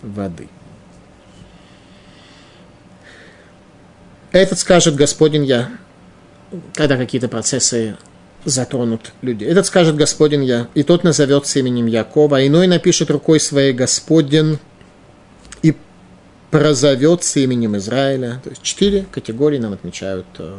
[0.03, 0.49] воды.
[4.33, 5.71] Этот скажет Господень я,
[6.75, 7.97] когда какие-то процессы
[8.45, 9.45] затронут люди.
[9.45, 14.59] Этот скажет Господин я, и тот назовется именем Якова, а иной напишет рукой своей Господин
[15.63, 15.75] и
[16.51, 18.41] прозовется именем Израиля.
[18.43, 20.55] То есть четыре категории нам отмечают э,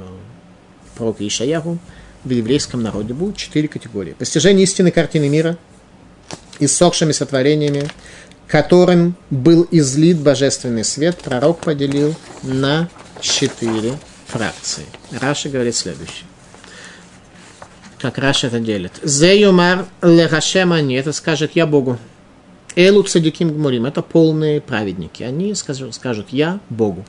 [0.96, 1.80] пророк Ишаяху.
[2.24, 4.14] В еврейском народе будут четыре категории.
[4.14, 5.58] Постижение истины картины мира,
[6.60, 7.88] иссохшими сотворениями,
[8.48, 12.14] которым был излит божественный свет, пророк поделил
[12.44, 12.90] на
[13.22, 13.94] четыре
[14.32, 14.86] фракции.
[15.12, 16.26] Раши говорит следующее
[18.02, 18.94] как Раши это делит.
[19.04, 21.98] זה יאמר להשם אני, это скажет я Богу.
[22.76, 25.24] Элу цадиким гмурим, это полные праведники.
[25.24, 27.06] Они скажут, скажут я Богу.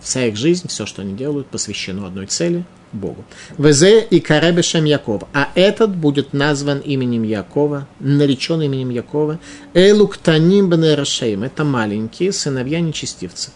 [0.00, 3.24] Вся их жизнь, все, что они делают, посвящено одной цели– Богу.
[3.56, 5.22] Везе и Каребешем Яков.
[5.32, 9.38] А этот будет назван именем Якова, наречен именем Якова.
[9.74, 11.44] Элу ктаним бенерашеем.
[11.44, 13.52] Это маленькие сыновья нечестивцев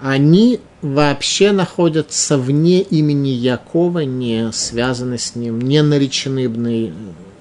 [0.00, 6.92] они вообще находятся вне имени Якова, не связаны с ним, не наречены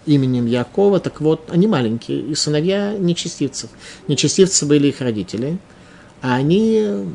[0.05, 0.99] именем Якова.
[0.99, 3.69] Так вот, они маленькие, и сыновья нечестивцев.
[4.07, 5.59] Нечестивцы были их родители,
[6.21, 7.05] а они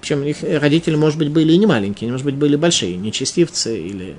[0.00, 4.16] причем их родители, может быть, были и не маленькие, может быть, были большие, нечестивцы или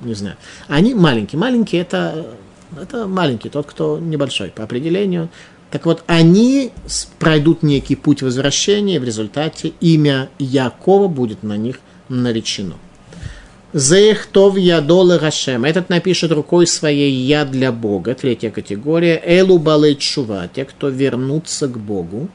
[0.00, 0.36] не знаю.
[0.68, 1.38] Они маленькие.
[1.38, 2.26] Маленькие это,
[2.80, 5.28] это маленький, тот, кто небольшой по определению.
[5.74, 6.70] Так вот, они
[7.18, 12.76] пройдут некий путь возвращения, и в результате имя Якова будет на них наречено.
[13.72, 15.64] Зехтов ядолы Рашем.
[15.64, 18.14] Этот напишет рукой своей «Я для Бога».
[18.14, 19.20] Третья категория.
[19.26, 20.46] Элу балей чува.
[20.46, 22.28] Те, кто вернутся к Богу.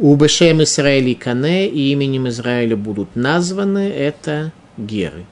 [0.00, 3.88] У Бешем Израили Кане и именем Израиля будут названы.
[3.88, 5.26] Это геры.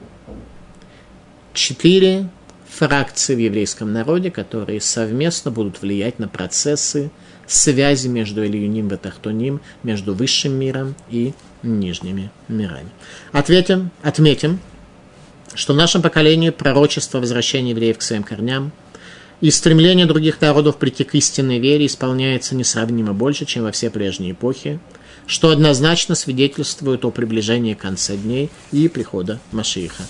[1.53, 2.29] Четыре
[2.77, 7.09] фракции в еврейском народе, которые совместно будут влиять на процессы
[7.47, 12.89] связи между Ильюним и Тахтуним, между высшим миром и нижними мирами.
[13.31, 14.59] Ответим, отметим,
[15.55, 18.71] что в нашем поколении пророчество возвращения евреев к своим корням
[19.41, 24.33] и стремление других народов прийти к истинной вере исполняется несравнимо больше, чем во все прежние
[24.33, 24.79] эпохи,
[25.25, 30.03] что однозначно свидетельствует о приближении конца дней и прихода Машииха.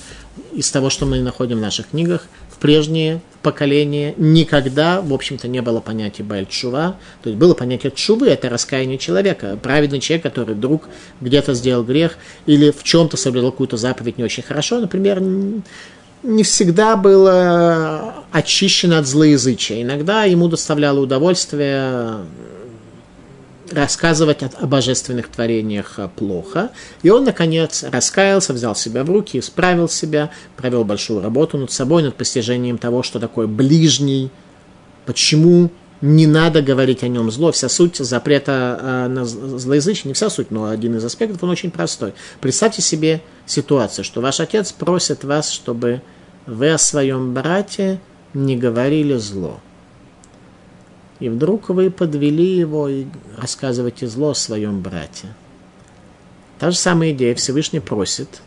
[0.54, 2.28] Из того, что мы находим в наших книгах,
[2.58, 6.98] в прежние поколения никогда, в общем-то, не было понятия Бальчува.
[7.22, 9.58] То есть было понятие Чувы, это раскаяние человека.
[9.62, 10.90] Праведный человек, который вдруг
[11.22, 15.22] где-то сделал грех или в чем-то соблюдал какую-то заповедь не очень хорошо, например,
[16.24, 19.84] не всегда было очищено от злоязычия.
[19.84, 22.16] Иногда ему доставляло удовольствие
[23.72, 26.72] рассказывать о, божественных творениях плохо.
[27.04, 32.04] И он, наконец, раскаялся, взял себя в руки, исправил себя, провел большую работу над собой,
[32.04, 34.32] над постижением того, что такое ближний,
[35.06, 37.52] почему не надо говорить о нем зло.
[37.52, 41.72] Вся суть запрета э, на злоязычие, не вся суть, но один из аспектов, он очень
[41.72, 42.14] простой.
[42.40, 46.02] Представьте себе ситуацию, что ваш отец просит вас, чтобы
[46.46, 48.00] вы о своем брате
[48.34, 49.60] не говорили зло.
[51.20, 53.06] И вдруг вы подвели его и
[53.38, 55.28] рассказываете зло о своем брате.
[56.60, 57.36] Та же самая идея.
[57.36, 58.42] Всевышний просит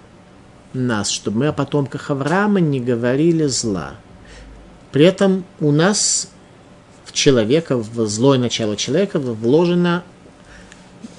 [0.72, 3.94] нас, чтобы мы о потомках Авраама не говорили зла.
[4.92, 6.28] При этом у нас
[7.04, 10.04] в человека, в злое начало человека вложена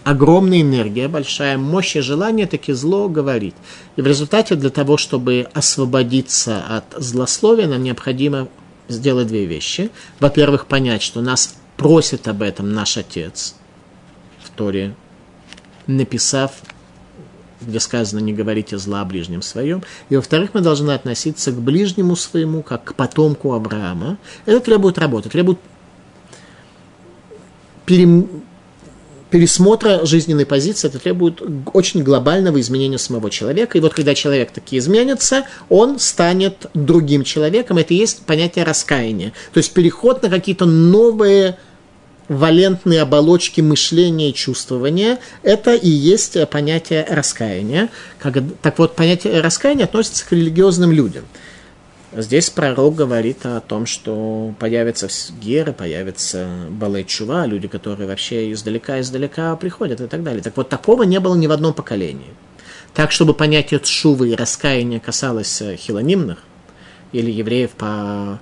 [0.04, 3.56] огромная энергия, большая мощь и желание таки зло говорить.
[3.96, 8.48] И в результате для того, чтобы освободиться от злословия, нам необходимо
[8.92, 9.90] сделать две вещи.
[10.20, 13.56] Во-первых, понять, что нас просит об этом наш отец
[14.44, 14.96] в Торе,
[15.88, 16.62] написав,
[17.62, 19.84] где сказано «не говорите зла о ближнем своем».
[20.10, 24.18] И во-вторых, мы должны относиться к ближнему своему, как к потомку Авраама.
[24.46, 25.60] Это требует работы, требует
[27.86, 28.44] перем
[29.32, 31.42] пересмотра жизненной позиции, это требует
[31.74, 33.78] очень глобального изменения самого человека.
[33.78, 37.78] И вот когда человек таки изменится, он станет другим человеком.
[37.78, 39.34] Это и есть понятие раскаяния.
[39.54, 41.58] То есть переход на какие-то новые
[42.28, 47.90] валентные оболочки мышления и чувствования, это и есть понятие раскаяния.
[48.20, 51.26] Как, так вот, понятие раскаяния относится к религиозным людям.
[52.14, 55.08] Здесь пророк говорит о том, что появятся
[55.42, 60.44] геры, появятся балайчува, люди, которые вообще издалека-издалека приходят и так далее.
[60.44, 62.34] Так вот, такого не было ни в одном поколении.
[62.94, 66.40] Так, чтобы понятие тшувы и раскаяния касалось э, хилонимных
[67.14, 68.42] или евреев по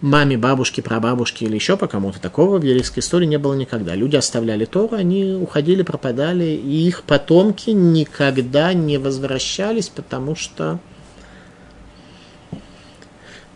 [0.00, 3.94] маме, бабушке, прабабушке или еще по кому-то, такого в еврейской истории не было никогда.
[3.94, 10.80] Люди оставляли Тору, они уходили, пропадали, и их потомки никогда не возвращались, потому что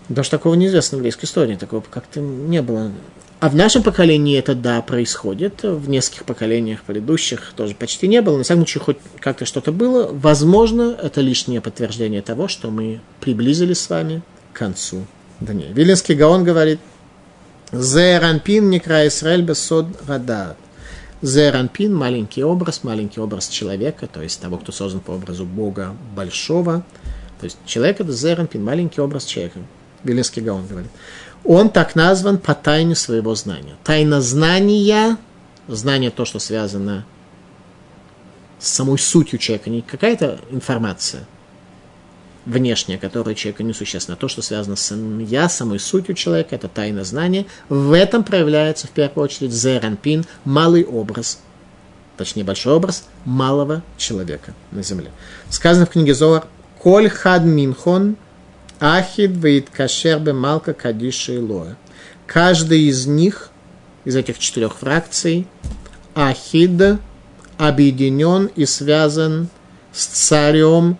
[0.09, 2.91] даже такого неизвестно в еврейской истории, такого как-то не было.
[3.41, 5.63] А в нашем поколении это, да, происходит.
[5.63, 8.37] В нескольких поколениях предыдущих тоже почти не было.
[8.37, 10.09] На всяком случае, хоть как-то что-то было.
[10.11, 15.07] Возможно, это лишнее подтверждение того, что мы приблизились с вами к концу
[15.39, 15.73] дней.
[15.73, 16.81] Вилинский Гаон говорит,
[17.71, 20.57] Зеранпин некра Исраэль бесод радат.
[21.23, 26.85] Зеранпин– маленький образ, маленький образ человека, то есть того, кто создан по образу Бога большого.
[27.41, 29.61] То есть человек– это Зеранпин, маленький образ человека.
[30.05, 30.91] Белинский Гаон говорит.
[31.45, 33.77] Он так назван по тайне своего знания.
[33.85, 35.17] Тайна знания,
[35.67, 37.05] знание то, что связано
[38.59, 41.27] с самой сутью человека, не какая-то информация
[42.45, 47.05] внешняя, которая человеку несущественна, а то, что связано с я, самой сутью человека, это тайна
[47.05, 47.47] знания.
[47.69, 51.41] В этом проявляется в первую очередь зеранпин, малый образ,
[52.17, 55.11] точнее большой образ малого человека на земле.
[55.51, 56.47] Сказано в книге Зоар,
[56.79, 58.17] «Коль хад минхон
[58.81, 61.77] Ахид вейт кашер малка кадиша и лоя.
[62.27, 63.51] Каждый из них,
[64.05, 65.47] из этих четырех фракций,
[66.15, 66.99] Ахид
[67.57, 69.49] объединен и связан
[69.93, 70.99] с царем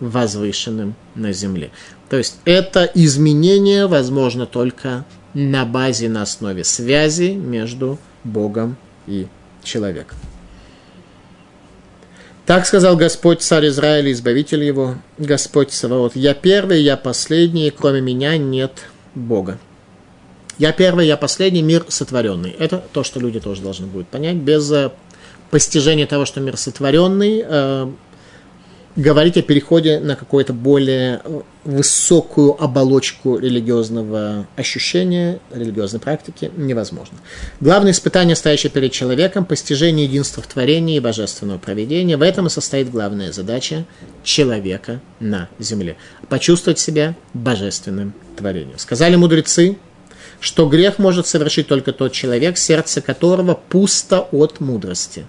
[0.00, 1.70] возвышенным на земле.
[2.08, 5.04] То есть это изменение возможно только
[5.34, 8.76] на базе, на основе связи между Богом
[9.06, 9.28] и
[9.62, 10.18] человеком.
[12.50, 16.16] Так сказал Господь, царь Израиля, избавитель его, Господь Саваот.
[16.16, 18.72] Я первый, я последний, кроме меня нет
[19.14, 19.56] Бога.
[20.58, 22.50] Я первый, я последний, мир сотворенный.
[22.50, 24.34] Это то, что люди тоже должны будут понять.
[24.34, 24.90] Без э,
[25.52, 27.92] постижения того, что мир сотворенный, э,
[28.96, 31.22] говорить о переходе на какую-то более
[31.64, 37.18] высокую оболочку религиозного ощущения, религиозной практики невозможно.
[37.60, 42.16] Главное испытание, стоящее перед человеком, постижение единства в творении и божественного проведения.
[42.16, 43.84] В этом и состоит главная задача
[44.24, 45.96] человека на земле.
[46.28, 48.78] Почувствовать себя божественным творением.
[48.78, 49.76] Сказали мудрецы,
[50.40, 55.26] что грех может совершить только тот человек, сердце которого пусто от мудрости.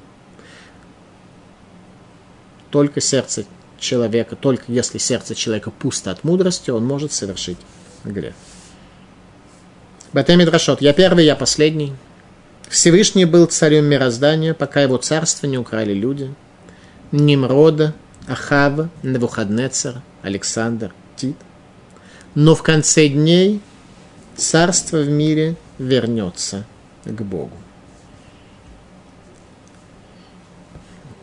[2.72, 3.45] Только сердце
[3.80, 7.57] человека, только если сердце человека пусто от мудрости, он может совершить
[8.03, 8.34] грех.
[10.13, 10.82] Батеми Драшот.
[10.82, 11.93] Я первый, я последний.
[12.69, 16.34] Всевышний был царем мироздания, пока его царство не украли люди.
[17.11, 17.93] Нимрода,
[18.28, 21.36] Ахава, Навуходнецер, Александр, Тит.
[22.36, 23.61] Но в конце дней
[24.36, 26.65] царство в мире вернется
[27.03, 27.57] к Богу.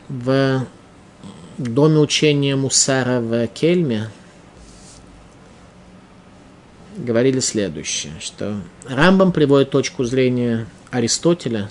[0.09, 0.67] В
[1.59, 4.11] доме учения Мусара в Кельме
[6.97, 11.71] говорили следующее, что Рамбам приводит точку зрения Аристотеля,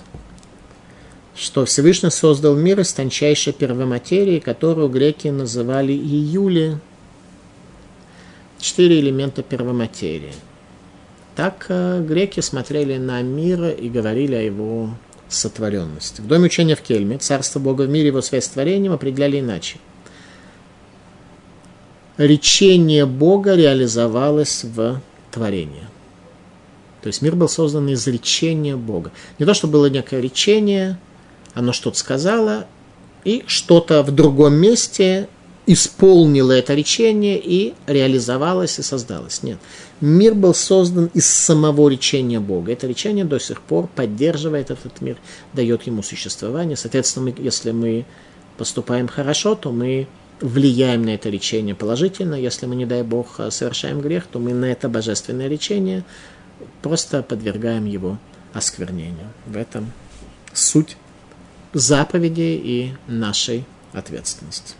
[1.34, 6.78] что Всевышний создал мир из тончайшей первоматерии, которую греки называли июли,
[8.58, 10.34] четыре элемента первоматерии.
[11.36, 14.90] Так э, греки смотрели на мир и говорили о его
[15.28, 16.20] сотворенности.
[16.20, 19.78] В доме учения в Кельме царство Бога в мире его связь с творением определяли иначе.
[22.16, 25.00] Речение Бога реализовалось в
[25.30, 25.86] творении.
[27.02, 29.12] То есть мир был создан из речения Бога.
[29.38, 30.98] Не то, что было некое речение,
[31.54, 32.66] оно что-то сказало,
[33.24, 35.28] и что-то в другом месте
[35.66, 39.42] исполнило это речение и реализовалось и создалось.
[39.42, 39.58] Нет.
[40.00, 42.72] Мир был создан из самого речения Бога.
[42.72, 45.16] Это речение до сих пор поддерживает этот мир,
[45.52, 46.76] дает ему существование.
[46.76, 48.04] Соответственно, мы, если мы
[48.56, 50.06] поступаем хорошо, то мы
[50.40, 52.34] влияем на это речение положительно.
[52.34, 56.04] Если мы, не дай Бог, совершаем грех, то мы на это божественное речение
[56.80, 58.18] просто подвергаем его
[58.52, 59.32] осквернению.
[59.46, 59.92] В этом
[60.52, 60.96] суть
[61.72, 64.74] заповеди и нашей ответственности.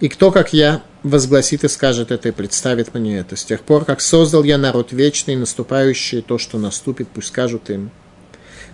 [0.00, 3.36] И кто, как я, возгласит и скажет это и представит мне это.
[3.36, 7.90] С тех пор, как создал я народ вечный, наступающий то, что наступит, пусть скажут им.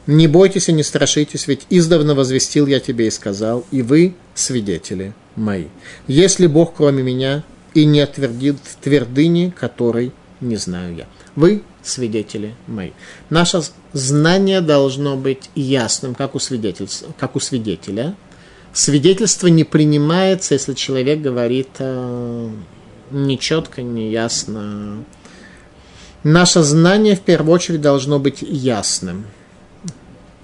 [0.06, 5.12] Не бойтесь и не страшитесь, ведь издавна возвестил я тебе и сказал, и вы свидетели
[5.36, 5.66] мои.
[6.06, 7.44] Если Бог, кроме меня,
[7.74, 11.06] и не отвердит твердыни, которой не знаю я.
[11.36, 12.90] Вы свидетели мои.
[13.28, 13.60] Наше
[13.92, 18.14] знание должно быть ясным, как у, свидетель, как у свидетеля–
[18.72, 22.50] свидетельство не принимается, если человек говорит э,
[23.10, 25.04] нечетко, неясно.
[26.22, 29.26] Наше знание в первую очередь должно быть ясным.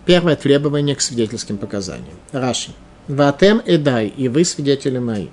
[0.07, 2.15] Первое требование к свидетельским показаниям.
[2.33, 2.71] Раши.
[3.09, 5.29] Ватем эдай, и вы свидетели мои.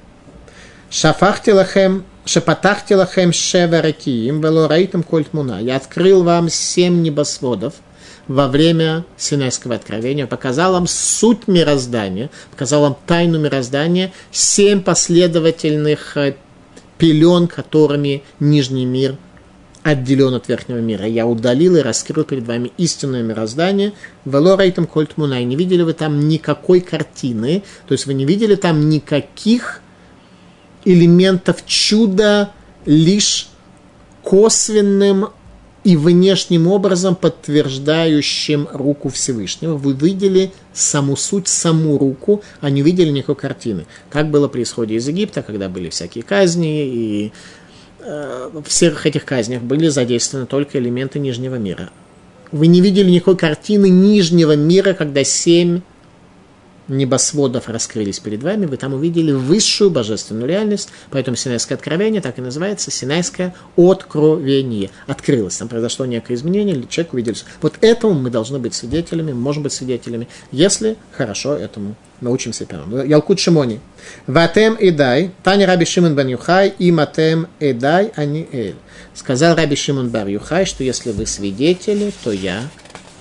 [0.89, 5.59] Шафахти лахем, шапатахти лахем шеверакиим, велораитам кольтмуна.
[5.59, 7.73] Я открыл вам семь небосводов–
[8.28, 16.36] во время Синайского откровения, показал вам суть мироздания, показал вам тайну мироздания, семь последовательных э,
[16.97, 19.17] пелен, которыми нижний мир
[19.84, 21.05] отделен от верхнего мира.
[21.05, 23.91] Я удалил и раскрыл перед вами истинное мироздание.
[24.24, 25.43] Велорейтом кольтмунай.
[25.43, 29.82] Не видели вы там никакой картины, то есть вы не видели там никаких
[30.86, 32.51] элементов чуда,
[32.86, 33.49] лишь
[34.21, 35.30] косвенным
[35.84, 39.75] и внешним образом подтверждающим руку Всевышнего.
[39.75, 43.86] Вы видели саму суть, саму руку, а не видели никакой картины.
[44.09, 47.31] Как было при исходе из Египта, когда были всякие казни, и
[47.99, 51.89] э, в всех этих казнях были задействованы только элементы нижнего мира.
[52.51, 55.81] Вы не видели никакой картины нижнего мира, когда семь
[56.88, 62.41] небосводов раскрылись перед вами, вы там увидели высшую божественную реальность, поэтому Синайское откровение так и
[62.41, 64.89] называется Синайское откровение.
[65.07, 67.34] Открылось, там произошло некое изменение, человек увидел.
[67.61, 73.05] Вот этому мы должны быть свидетелями, можем быть свидетелями, если хорошо этому научимся первым.
[73.07, 73.79] Ялкут Шимони.
[74.27, 78.75] Ватем и дай, Таня Раби Шимон бен Юхай, и матем и дай, они эль.
[79.13, 82.63] Сказал Раби Шимон бар Юхай, что если вы свидетели, то я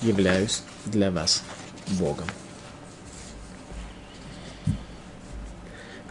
[0.01, 1.43] являюсь для вас
[1.99, 2.25] Богом.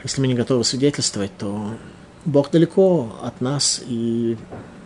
[0.03, 1.71] Если мы не готовы свидетельствовать, то
[2.25, 4.37] Бог далеко от нас и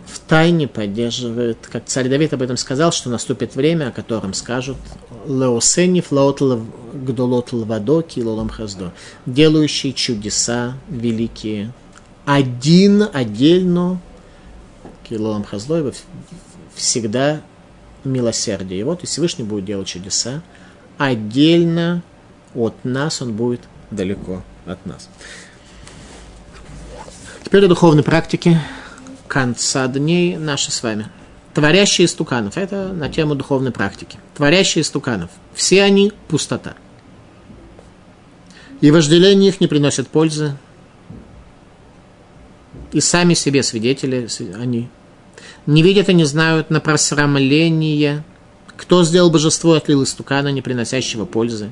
[0.05, 4.77] в тайне поддерживает, как царь Давид об этом сказал, что наступит время, о котором скажут
[5.27, 6.41] «Леосени флаот
[6.93, 8.93] гдолот лвадоки лолам хаздо»,
[9.25, 11.73] делающие чудеса великие,
[12.25, 13.99] один, отдельно,
[15.07, 15.91] килолам хаздо,
[16.75, 17.41] всегда
[18.03, 18.81] милосердие.
[18.81, 20.41] И вот и Всевышний будет делать чудеса,
[20.97, 22.01] отдельно
[22.55, 23.61] от нас он будет
[23.91, 25.09] далеко от нас.
[27.43, 28.59] Теперь о духовной практике
[29.27, 31.07] конца дней наши с вами.
[31.53, 32.57] Творящие стуканов.
[32.57, 34.19] Это на тему духовной практики.
[34.35, 35.29] Творящие стуканов.
[35.53, 36.75] Все они пустота.
[38.81, 40.57] И вожделение их не приносит пользы.
[42.91, 44.89] И сами себе свидетели они.
[45.65, 48.23] Не видят и не знают на просрамление,
[48.75, 51.71] кто сделал божество и отлил из стукана, не приносящего пользы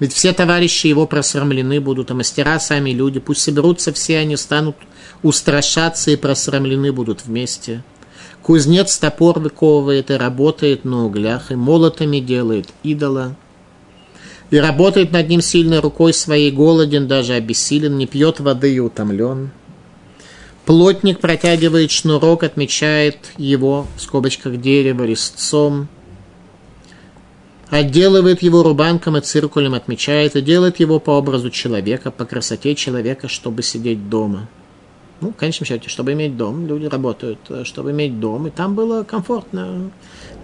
[0.00, 3.18] Ведь все товарищи его просрамлены будут, а мастера сами люди.
[3.18, 4.76] Пусть соберутся все, они станут
[5.22, 7.82] устрашаться и просрамлены будут вместе.
[8.42, 13.36] Кузнец топор выковывает и работает на углях, и молотами делает идола.
[14.50, 19.50] И работает над ним сильной рукой своей, голоден, даже обессилен, не пьет воды и утомлен.
[20.64, 25.88] Плотник протягивает шнурок, отмечает его в скобочках дерева резцом,
[27.70, 33.28] отделывает его рубанком и циркулем, отмечает и делает его по образу человека, по красоте человека,
[33.28, 34.48] чтобы сидеть дома–
[35.20, 38.74] ну, в конечном счете, чтобы иметь дом, люди работают, э, чтобы иметь дом, и там
[38.74, 39.90] было комфортно.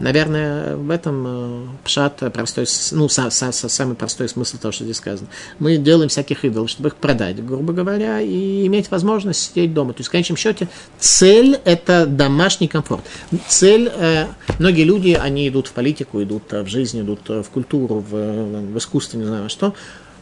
[0.00, 4.84] Наверное, в этом э, пшат простой, ну, са, са, са, самый простой смысл того, что
[4.84, 5.28] здесь сказано.
[5.60, 9.92] Мы делаем всяких идолов, чтобы их продать, грубо говоря, и иметь возможность сидеть дома.
[9.92, 10.68] То есть, в конечном счете,
[10.98, 13.04] цель– это домашний комфорт.
[13.46, 14.26] Цель, э,
[14.58, 19.18] многие люди, они идут в политику, идут в жизнь, идут в культуру, в, в искусство,
[19.18, 19.74] не знаю что,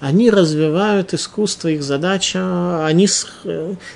[0.02, 3.06] они развивают искусство, их задача, они,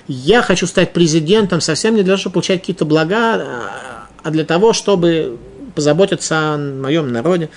[0.07, 3.45] я хочу стать президентом совсем не для того, чтобы получать какие-то блага,
[4.23, 5.37] а для того, чтобы
[5.75, 7.51] позаботиться о моем народе.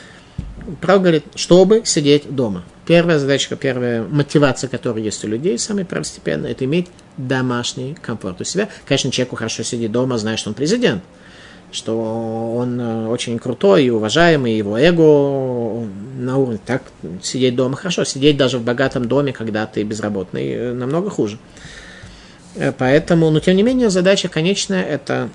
[0.81, 2.63] Прав говорит, чтобы сидеть дома.
[2.87, 6.87] Первая задача, первая мотивация, которая есть у людей, самая первостепенная, это иметь
[7.17, 8.67] домашний комфорт у себя.
[8.87, 11.03] Конечно, человеку хорошо сидеть дома, зная, что он президент–
[11.71, 16.59] что он э, очень крутой и уважаемый, его эго на уровне.
[16.65, 16.83] Так,
[17.21, 21.37] сидеть дома хорошо, сидеть даже в богатом доме, когда ты безработный, э, намного хуже.
[22.55, 25.29] Э, поэтому, но тем не менее, задача конечная– это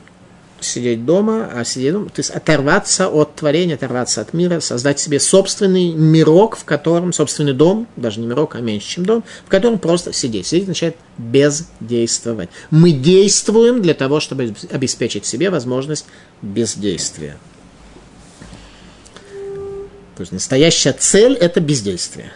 [0.64, 5.20] сидеть дома, а сидеть дома, то есть оторваться от творения, оторваться от мира, создать себе
[5.20, 9.78] собственный мирок, в котором, собственный дом, даже не мирок, а меньше, чем дом, в котором
[9.78, 10.46] просто сидеть.
[10.46, 12.50] Сидеть означает бездействовать.
[12.70, 16.06] Мы действуем для того, чтобы обеспечить себе возможность
[16.42, 17.36] бездействия.
[20.16, 22.32] То есть настоящая цель– это бездействие.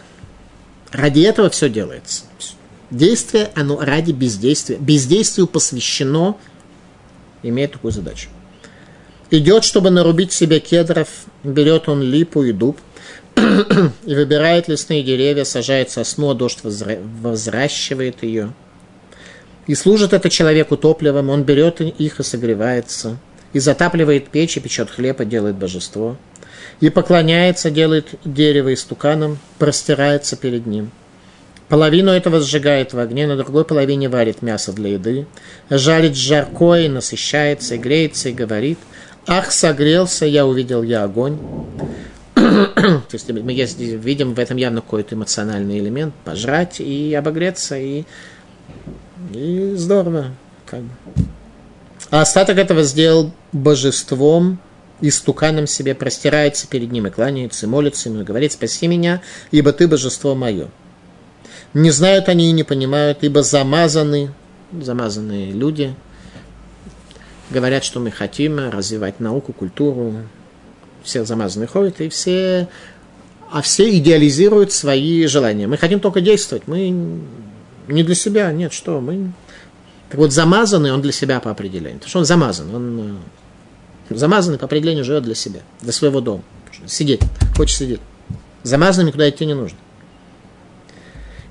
[0.91, 2.23] Ради этого все делается.
[2.91, 4.77] Действие, оно ради бездействия.
[4.77, 6.37] Бездействию посвящено
[7.43, 8.29] имеет такую задачу.
[9.31, 11.07] Идет, чтобы нарубить себе кедров,
[11.43, 12.79] берет он липу и дуб,
[13.35, 18.53] и выбирает лесные деревья, сажает сосну, а дождь возращивает ее.
[19.67, 23.17] И служит это человеку топливом, он берет их и согревается,
[23.53, 26.17] и затапливает печь, и печет хлеб, и делает божество.
[26.79, 30.91] И поклоняется, делает дерево истуканом, простирается перед ним–
[31.69, 35.27] Половину этого сжигает в огне, на другой половине варит мясо для еды,
[35.69, 38.79] жарит жарко и насыщается, и греется, и говорит,
[39.27, 41.37] «Ах, согрелся, я увидел я огонь».
[42.33, 48.03] То есть мы видим в этом явно какой-то эмоциональный элемент, пожрать и обогреться, и,
[49.31, 50.31] и здорово.
[50.65, 50.89] Как бы.
[52.09, 54.59] А остаток этого сделал божеством,
[55.01, 59.21] и стуканом себе простирается перед ним и кланяется, и молится ему, и говорит, спаси меня,
[59.51, 60.69] ибо ты божество мое.
[61.73, 64.33] Не знают они и не понимают, ибо замазаны,
[64.71, 65.93] замазанные люди,
[67.51, 70.15] говорят, что мы хотим развивать науку, культуру,
[71.03, 72.67] все замазанные ходят, и все,
[73.51, 75.67] а все идеализируют свои желания.
[75.67, 76.89] Мы хотим только действовать, мы
[77.87, 79.31] не для себя, нет, что, мы...
[80.09, 83.19] Так вот, замазанный он для себя по определению, потому что он замазан, он
[84.09, 86.41] э, замазанный по определению живет для себя, для своего дома,
[86.87, 87.21] сидеть,
[87.55, 87.99] хочет сидеть.
[88.63, 89.77] Замазанным никуда идти не нужно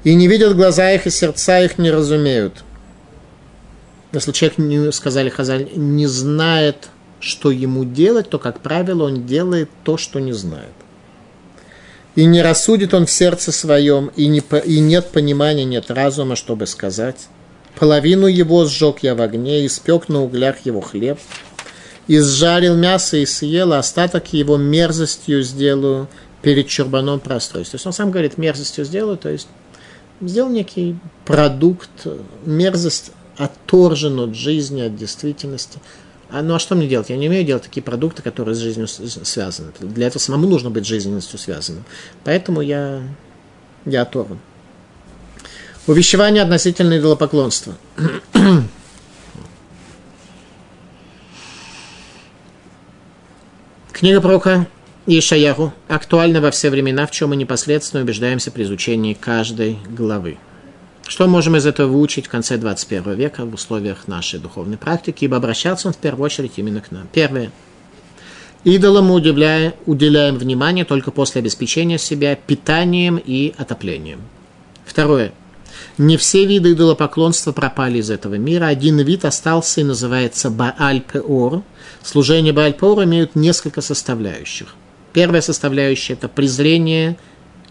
[0.04, 2.64] и не видят глаза их, и сердца их не разумеют.
[4.12, 6.88] Если человек, не, сказали Хазаль, не знает,
[7.20, 10.72] что ему делать, то, как правило, он делает то, что не знает.
[12.14, 16.66] И не рассудит он в сердце своем, и, не, и нет понимания, нет разума, чтобы
[16.66, 17.28] сказать.
[17.78, 21.18] Половину его сжег я в огне, и спек на углях его хлеб,
[22.08, 26.08] и сжарил мясо и съел, а остаток его мерзостью сделаю
[26.42, 27.64] перед чурбаном простой.
[27.64, 29.48] То есть он сам говорит, мерзостью сделаю, то есть
[30.20, 32.06] сделал некий продукт,
[32.44, 35.78] мерзость отторжен от жизни, от действительности.
[36.30, 37.08] А, ну а что мне делать?
[37.10, 39.72] Я не умею делать такие продукты, которые с жизнью связаны.
[39.80, 41.84] Для этого самому нужно быть жизненностью связанным.
[42.24, 43.02] Поэтому я,
[43.86, 44.38] я оторван.
[45.86, 47.74] Увещевание относительно идолопоклонства.
[53.92, 54.66] Книга пророка
[55.10, 60.36] Ишаяху актуально во все времена, в чем мы непосредственно убеждаемся при изучении каждой главы.
[61.06, 65.38] Что можем из этого выучить в конце 21 века в условиях нашей духовной практики, ибо
[65.38, 67.08] обращаться он в первую очередь именно к нам.
[67.10, 67.50] Первое.
[68.64, 74.20] Идолам мы уделяем, уделяем внимание только после обеспечения себя питанием и отоплением.
[74.84, 75.32] Второе.
[75.96, 78.66] Не все виды идолопоклонства пропали из этого мира.
[78.66, 81.62] Один вид остался и называется Бааль-Пеор.
[82.02, 84.74] Служение Бааль-Пеор имеют несколько составляющих–
[85.18, 87.16] Первая составляющая– это презрение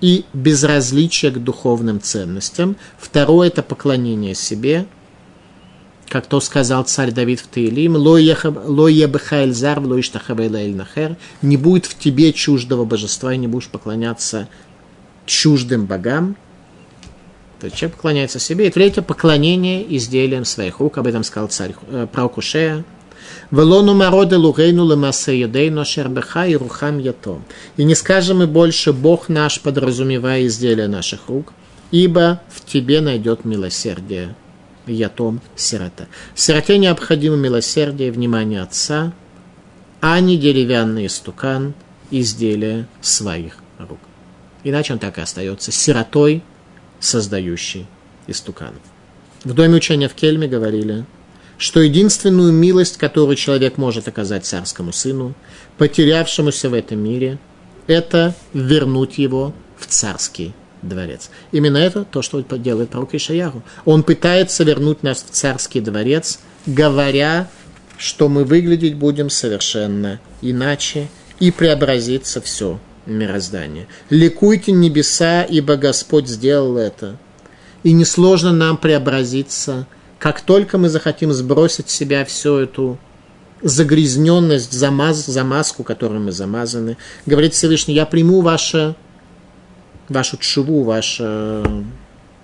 [0.01, 2.75] и безразличие к духовным ценностям.
[2.99, 4.85] Второе– это поклонение себе,
[6.09, 11.97] как то сказал царь Давид в Таилим, «Ло ебехайль зар, ло нахер» «Не будет в
[11.97, 14.49] тебе чуждого божества, и не будешь поклоняться
[15.25, 16.35] чуждым богам».
[17.61, 18.67] То есть человек поклоняется себе.
[18.67, 20.97] И третье– поклонение изделиям своих рук.
[20.97, 22.83] Об этом сказал царь э, пророк Ушея.
[23.49, 27.41] Велону мароде лугейну лемасе едейну шербеха и рухам ято.
[27.77, 31.53] И не скажем мы больше, Бог наш, подразумевая изделия наших рук,
[31.91, 34.35] ибо в тебе найдет милосердие.
[34.85, 36.07] Ятом сирота.
[36.33, 39.11] Сироте необходимо милосердие, внимание отца,
[39.99, 41.73] а не деревянный стукан,
[42.09, 43.99] изделия своих рук.
[44.63, 46.41] Иначе он так и остается сиротой,
[47.01, 47.85] создающий
[48.27, 48.81] истуканов.
[49.43, 51.05] В доме учения в Кельме говорили–
[51.57, 55.33] что единственную милость, которую человек может оказать царскому сыну,
[55.77, 57.39] потерявшемуся в этом мире,
[57.87, 61.29] это вернуть его в царский дворец.
[61.51, 63.63] Именно это то, что делает пророк Ишаяру.
[63.85, 67.49] Он пытается вернуть нас в царский дворец, говоря,
[67.97, 71.07] что мы выглядеть будем совершенно иначе,
[71.39, 73.87] и преобразится все мироздание.
[74.09, 77.17] Ликуйте небеса, ибо Господь сделал это.
[77.83, 79.87] И несложно нам преобразиться–
[80.19, 82.97] как только мы захотим сбросить с себя всю эту
[83.61, 88.95] загрязненность, замаз, замазку, которой мы замазаны, говорит Всевышний, я приму ваше,
[90.09, 91.63] вашу чуву, ваше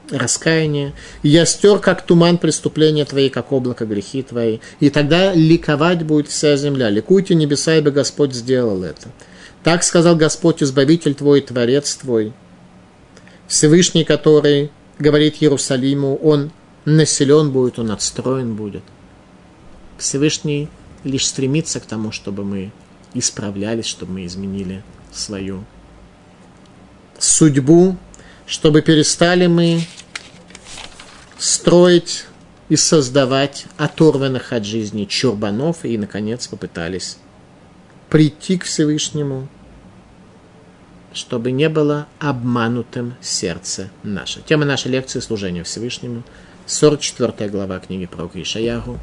[0.09, 6.03] раскаяние, и я стер, как туман преступления твои, как облако грехи твои, и тогда ликовать
[6.03, 6.89] будет вся земля.
[6.89, 9.09] Ликуйте небеса, ибо Господь сделал это.
[9.63, 12.33] Так сказал Господь, Избавитель твой, Творец твой,
[13.47, 16.51] Всевышний, который говорит Иерусалиму, Он
[16.85, 18.83] населен будет, он отстроен будет.
[19.97, 20.69] Всевышний
[21.03, 22.71] лишь стремится к тому, чтобы мы
[23.13, 25.63] исправлялись, чтобы мы изменили свою
[27.17, 27.97] судьбу,
[28.45, 29.81] чтобы перестали мы
[31.37, 32.25] строить
[32.69, 37.17] и создавать оторванных от жизни чурбанов и, наконец, попытались
[38.09, 39.47] прийти к Всевышнему,
[41.13, 44.41] чтобы не было обманутым сердце наше.
[44.41, 46.23] Тема нашей лекции– служение Всевышнему–
[46.65, 48.99] 44 глава книги пророка Ишаяру,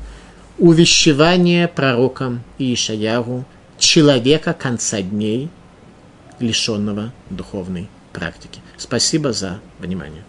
[0.59, 3.45] увещевание пророком Ишаяру
[3.79, 5.51] человека конца дней,
[6.39, 8.61] лишенного духовной практики.
[8.77, 10.25] Спасибо за внимание.